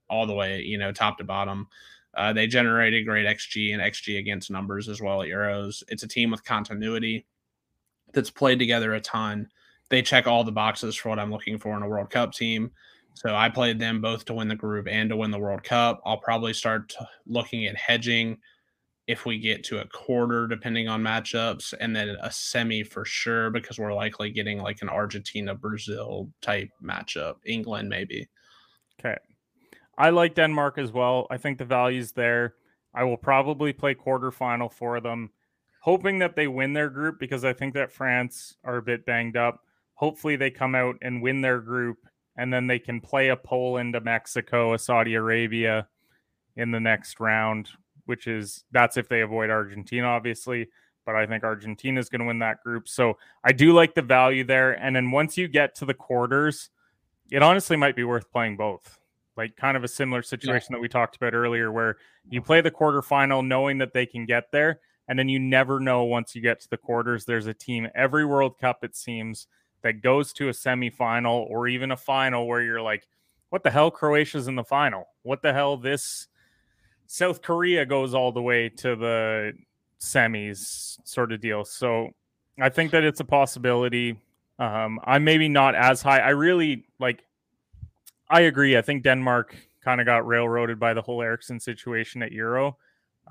[0.10, 1.68] all the way, you know, top to bottom.
[2.16, 5.84] Uh, they generated great XG and XG against numbers as well at Euros.
[5.88, 7.28] It's a team with continuity
[8.12, 9.50] that's played together a ton
[9.90, 12.72] they check all the boxes for what I'm looking for in a World Cup team.
[13.14, 16.02] So I played them both to win the group and to win the World Cup.
[16.06, 18.38] I'll probably start looking at hedging
[19.08, 23.50] if we get to a quarter, depending on matchups, and then a semi for sure,
[23.50, 28.28] because we're likely getting like an Argentina Brazil type matchup, England maybe.
[29.00, 29.18] Okay.
[29.98, 31.26] I like Denmark as well.
[31.32, 32.56] I think the value's there.
[32.94, 35.32] I will probably play quarterfinal for them,
[35.82, 39.38] hoping that they win their group because I think that France are a bit banged
[39.38, 39.64] up
[39.98, 41.98] hopefully they come out and win their group
[42.38, 45.88] and then they can play a Poland, a Mexico, a Saudi Arabia
[46.56, 47.70] in the next round,
[48.06, 50.70] which is that's if they avoid Argentina, obviously.
[51.04, 52.88] But I think Argentina is going to win that group.
[52.88, 54.74] So I do like the value there.
[54.74, 56.70] And then once you get to the quarters,
[57.32, 59.00] it honestly might be worth playing both.
[59.36, 60.78] Like kind of a similar situation yeah.
[60.78, 61.98] that we talked about earlier, where
[62.30, 64.80] you play the quarterfinal knowing that they can get there.
[65.08, 67.26] And then you never know once you get to the quarters.
[67.26, 69.48] There's a team every World Cup, it seems,
[69.82, 73.08] that goes to a semifinal or even a final where you're like,
[73.50, 73.92] what the hell?
[73.92, 75.08] Croatia's in the final.
[75.24, 75.78] What the hell?
[75.78, 76.28] This
[77.06, 79.54] South Korea goes all the way to the
[80.00, 81.64] semis sort of deal.
[81.64, 82.10] So
[82.60, 84.20] I think that it's a possibility.
[84.60, 86.20] Um, I'm maybe not as high.
[86.20, 87.24] I really like,
[88.30, 88.78] I agree.
[88.78, 92.78] I think Denmark kind of got railroaded by the whole Eriksen situation at Euro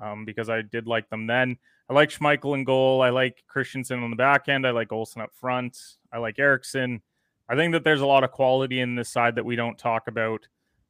[0.01, 1.57] um, because I did like them then.
[1.89, 3.01] I like Schmeichel in goal.
[3.01, 4.67] I like Christensen on the back end.
[4.67, 5.77] I like Olsen up front.
[6.11, 7.01] I like Eriksen.
[7.49, 10.07] I think that there's a lot of quality in this side that we don't talk
[10.07, 10.47] about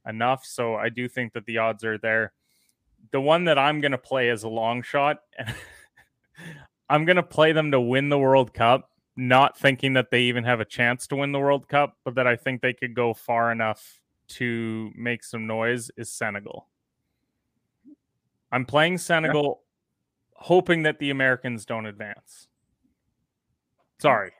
[0.08, 0.44] enough.
[0.46, 2.34] So I do think that the odds are there.
[3.12, 5.20] The one that I'm going to play is a long shot.
[6.90, 10.44] I'm going to play them to win the World Cup not thinking that they even
[10.44, 13.16] have a chance to win the World Cup, but that I think they could go
[13.16, 16.68] far enough to make some noise is Senegal.
[18.52, 19.64] I'm playing Senegal.
[20.38, 22.48] Hoping that the Americans don't advance.
[24.00, 24.32] Sorry,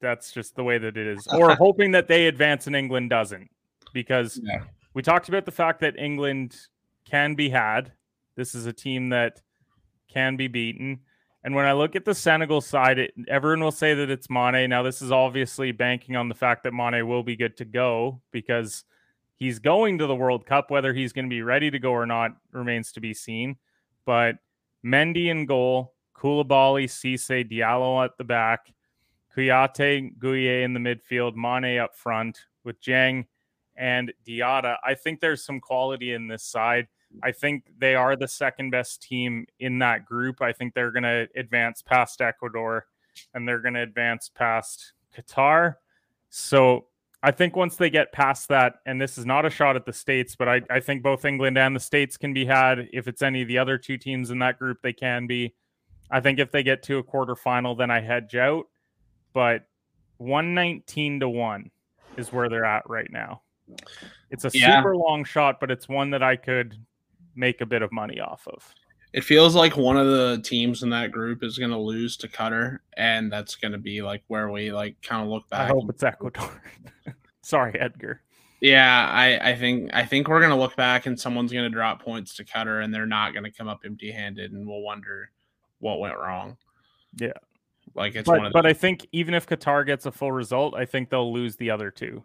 [0.00, 1.26] that's just the way that it is.
[1.26, 3.50] Or hoping that they advance and England doesn't,
[3.92, 4.62] because yeah.
[4.94, 6.56] we talked about the fact that England
[7.04, 7.92] can be had.
[8.36, 9.42] This is a team that
[10.08, 11.00] can be beaten.
[11.42, 14.68] And when I look at the Senegal side, it, everyone will say that it's Mane.
[14.68, 18.20] Now, this is obviously banking on the fact that Mane will be good to go
[18.30, 18.84] because
[19.36, 20.70] he's going to the World Cup.
[20.70, 23.56] Whether he's going to be ready to go or not remains to be seen.
[24.04, 24.36] But
[24.84, 28.72] Mendy in goal, Koulibaly, Cisse, Diallo at the back,
[29.36, 33.26] Kouyaté, Gueye in the midfield, Mane up front with Dieng
[33.76, 34.76] and Diatta.
[34.84, 36.88] I think there's some quality in this side.
[37.22, 40.40] I think they are the second best team in that group.
[40.42, 42.86] I think they're going to advance past Ecuador
[43.34, 45.76] and they're going to advance past Qatar.
[46.28, 46.86] So
[47.22, 49.92] I think once they get past that, and this is not a shot at the
[49.92, 52.88] States, but I, I think both England and the States can be had.
[52.92, 55.54] If it's any of the other two teams in that group, they can be.
[56.10, 58.66] I think if they get to a quarterfinal, then I hedge out.
[59.34, 59.66] But
[60.16, 61.70] 119 to 1
[62.16, 63.42] is where they're at right now.
[64.30, 64.78] It's a yeah.
[64.78, 66.74] super long shot, but it's one that I could
[67.36, 68.74] make a bit of money off of.
[69.12, 72.28] It feels like one of the teams in that group is going to lose to
[72.28, 75.70] Qatar, and that's going to be like where we like kind of look back.
[75.70, 76.62] I hope it's Ecuador.
[77.42, 78.20] Sorry, Edgar.
[78.60, 81.70] Yeah, I, I think I think we're going to look back, and someone's going to
[81.70, 85.30] drop points to Qatar, and they're not going to come up empty-handed, and we'll wonder
[85.80, 86.56] what went wrong.
[87.16, 87.32] Yeah,
[87.94, 91.10] like it's but, but I think even if Qatar gets a full result, I think
[91.10, 92.24] they'll lose the other two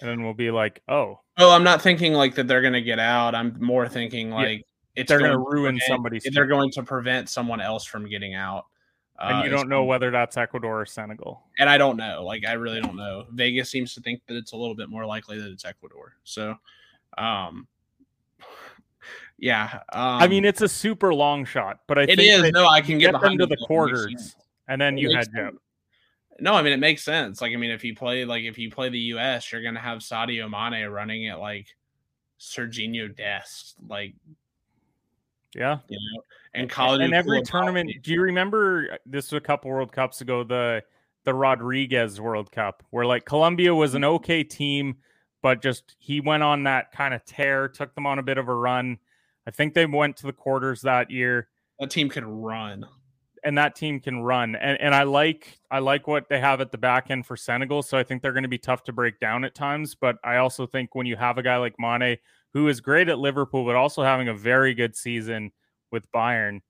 [0.00, 2.98] and then we'll be like, oh, oh, I'm not thinking like that they're gonna get
[2.98, 3.34] out.
[3.34, 4.64] I'm more thinking like
[4.94, 6.28] it's they're gonna ruin prevent, somebody's.
[6.30, 8.66] They're going to prevent someone else from getting out.
[9.18, 11.42] And uh, you don't know whether that's Ecuador or Senegal.
[11.58, 12.24] And I don't know.
[12.24, 13.26] Like I really don't know.
[13.30, 16.14] Vegas seems to think that it's a little bit more likely that it's Ecuador.
[16.24, 16.56] So,
[17.18, 17.68] um,
[19.38, 19.80] yeah.
[19.92, 22.52] Um, I mean, it's a super long shot, but I think it is.
[22.52, 24.36] No, I can get, get them to the quarters,
[24.68, 25.54] and then you head out.
[26.40, 27.40] No, I mean it makes sense.
[27.40, 29.98] Like I mean, if you play like if you play the U.S., you're gonna have
[29.98, 31.68] Sadio Mane running at like
[32.40, 34.14] Sergiño Dest, like
[35.54, 36.22] yeah, you know,
[36.54, 37.90] and college and every tournament.
[38.02, 40.44] Do you remember uh, this was a couple World Cups ago?
[40.44, 40.82] The
[41.24, 44.96] the Rodriguez World Cup, where like Colombia was an okay team,
[45.42, 48.48] but just he went on that kind of tear, took them on a bit of
[48.48, 48.98] a run.
[49.46, 51.48] I think they went to the quarters that year.
[51.78, 52.86] That team can run
[53.44, 54.56] and that team can run.
[54.56, 57.82] And and I like I like what they have at the back end for Senegal.
[57.82, 59.94] So I think they're going to be tough to break down at times.
[59.94, 62.18] But I also think when you have a guy like Mane,
[62.52, 65.52] who is great at Liverpool, but also having a very good season
[65.90, 66.60] with Bayern,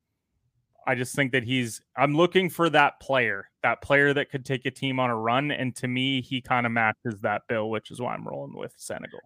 [0.86, 4.66] I just think that he's I'm looking for that player, that player that could take
[4.66, 5.50] a team on a run.
[5.50, 8.74] And to me, he kind of matches that bill, which is why I'm rolling with
[8.76, 9.20] Senegal.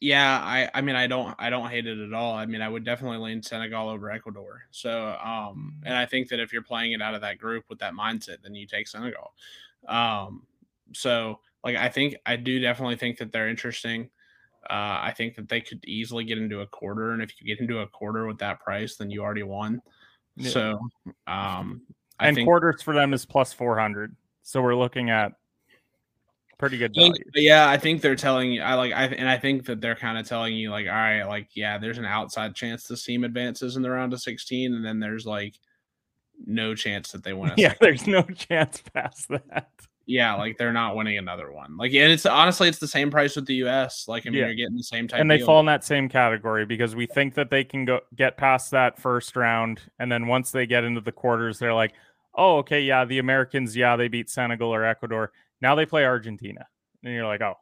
[0.00, 2.34] Yeah, I I mean I don't I don't hate it at all.
[2.34, 4.62] I mean I would definitely lean Senegal over Ecuador.
[4.70, 7.78] So um and I think that if you're playing it out of that group with
[7.78, 9.32] that mindset, then you take Senegal.
[9.88, 10.42] Um
[10.92, 14.10] so like I think I do definitely think that they're interesting.
[14.68, 17.60] Uh, I think that they could easily get into a quarter, and if you get
[17.60, 19.80] into a quarter with that price, then you already won.
[20.36, 20.50] Yeah.
[20.50, 20.78] So,
[21.26, 21.82] um,
[22.18, 24.14] I and think, quarters for them is plus four hundred.
[24.42, 25.32] So we're looking at
[26.58, 27.14] pretty good value.
[27.34, 28.62] yeah, I think they're telling you.
[28.62, 31.24] I like, I and I think that they're kind of telling you like, all right,
[31.24, 34.84] like, yeah, there's an outside chance the team advances in the round of 16, and
[34.84, 35.54] then there's like
[36.44, 37.52] no chance that they win.
[37.56, 39.70] yeah, there's no chance past that.
[40.06, 41.76] Yeah, like they're not winning another one.
[41.76, 44.06] Like, and it's honestly, it's the same price with the U.S.
[44.06, 44.46] Like, I mean, yeah.
[44.46, 45.20] you're getting the same type.
[45.20, 45.46] And they deal.
[45.46, 49.00] fall in that same category because we think that they can go get past that
[49.00, 51.92] first round, and then once they get into the quarters, they're like,
[52.34, 56.66] oh, okay, yeah, the Americans, yeah, they beat Senegal or Ecuador now they play Argentina.
[57.02, 57.54] And you're like, oh,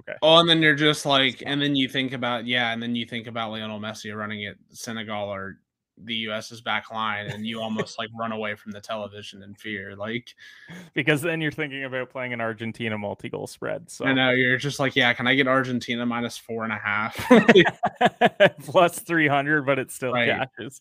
[0.00, 0.14] okay.
[0.22, 3.06] Oh, and then you're just like, and then you think about, yeah, and then you
[3.06, 5.58] think about Lionel Messi running at Senegal or
[6.04, 9.96] the US's back line, and you almost like run away from the television in fear.
[9.96, 10.34] Like,
[10.94, 13.90] because then you're thinking about playing an Argentina multi goal spread.
[13.90, 16.78] So I know you're just like, yeah, can I get Argentina minus four and a
[16.78, 17.16] half
[18.64, 20.28] plus 300, but it still right.
[20.28, 20.80] catches.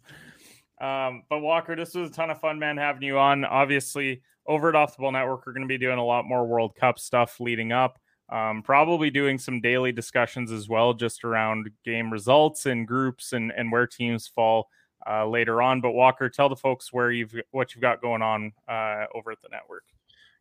[0.81, 3.43] Um, but Walker, this was a ton of fun, man, having you on.
[3.43, 6.45] Obviously, over at Off the Ball Network, we're going to be doing a lot more
[6.45, 7.99] World Cup stuff leading up.
[8.31, 13.51] Um, probably doing some daily discussions as well, just around game results and groups and
[13.51, 14.67] and where teams fall
[15.07, 15.81] uh, later on.
[15.81, 19.41] But Walker, tell the folks where you've what you've got going on uh, over at
[19.41, 19.83] the network.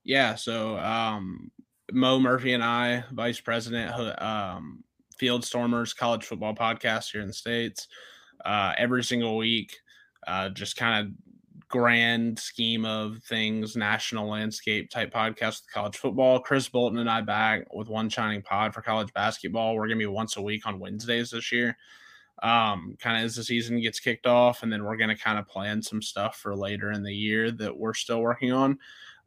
[0.04, 1.50] Yeah, so um,
[1.92, 3.92] Mo Murphy and I, Vice President,
[4.22, 4.82] um,
[5.18, 7.88] Field Stormers College Football Podcast here in the states,
[8.44, 9.76] uh, every single week,
[10.26, 11.12] uh, just kind of
[11.68, 16.40] grand scheme of things, national landscape type podcast with college football.
[16.40, 19.74] Chris Bolton and I back with one shining pod for college basketball.
[19.74, 21.76] We're gonna be once a week on Wednesdays this year.
[22.42, 25.48] Um, kind of as the season gets kicked off, and then we're gonna kind of
[25.48, 28.78] plan some stuff for later in the year that we're still working on.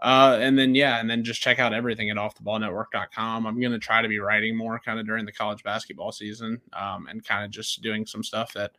[0.02, 3.46] Uh, and then yeah, and then just check out everything at offtheballnetwork.com.
[3.46, 7.08] I'm gonna try to be writing more kind of during the college basketball season, um,
[7.08, 8.72] and kind of just doing some stuff that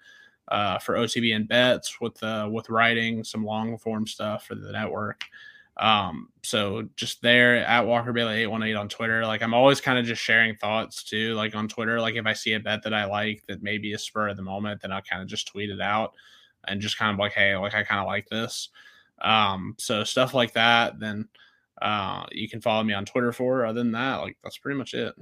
[0.49, 4.72] uh, for OTB and bets with uh, with writing some long form stuff for the
[4.72, 5.24] network.
[5.77, 9.25] Um, so just there at Walker Bailey 818 on Twitter.
[9.27, 12.01] Like I'm always kind of just sharing thoughts too, like on Twitter.
[12.01, 14.43] Like if I see a bet that I like that maybe a spur of the
[14.43, 16.12] moment, then I'll kind of just tweet it out
[16.68, 18.68] and just kind of like, hey, like I kind of like this.
[19.20, 21.29] Um, so stuff like that, then
[21.81, 23.64] uh you can follow me on Twitter for.
[23.64, 25.14] Other than that, like that's pretty much it.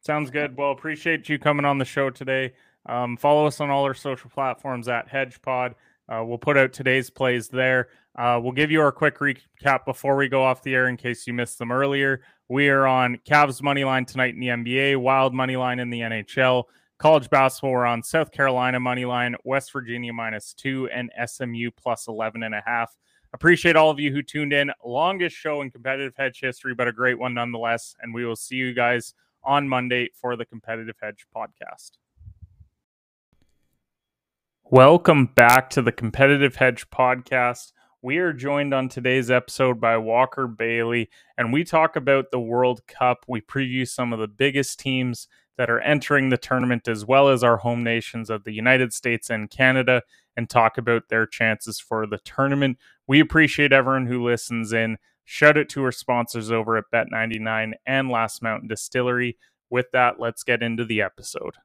[0.00, 0.56] Sounds good.
[0.56, 2.52] Well, appreciate you coming on the show today.
[2.86, 5.74] Um, follow us on all our social platforms at HedgePod.
[6.08, 7.88] Uh, we'll put out today's plays there.
[8.16, 11.26] Uh, we'll give you our quick recap before we go off the air in case
[11.26, 12.22] you missed them earlier.
[12.48, 16.00] We are on Cavs money line tonight in the NBA, Wild money line in the
[16.00, 16.64] NHL,
[16.98, 17.72] college basketball.
[17.72, 22.54] We're on South Carolina money line, West Virginia minus two, and SMU plus 11 and
[22.54, 22.94] a half.
[23.32, 24.70] Appreciate all of you who tuned in.
[24.84, 27.96] Longest show in competitive hedge history, but a great one nonetheless.
[28.00, 31.92] And we will see you guys on Monday for the Competitive Hedge podcast.
[34.70, 37.72] Welcome back to the Competitive Hedge podcast.
[38.00, 42.86] We are joined on today's episode by Walker Bailey, and we talk about the World
[42.86, 43.26] Cup.
[43.28, 47.44] We preview some of the biggest teams that are entering the tournament, as well as
[47.44, 50.00] our home nations of the United States and Canada,
[50.34, 52.78] and talk about their chances for the tournament.
[53.06, 54.96] We appreciate everyone who listens in.
[55.24, 59.36] Shout out to our sponsors over at Bet99 and Last Mountain Distillery.
[59.68, 61.56] With that, let's get into the episode.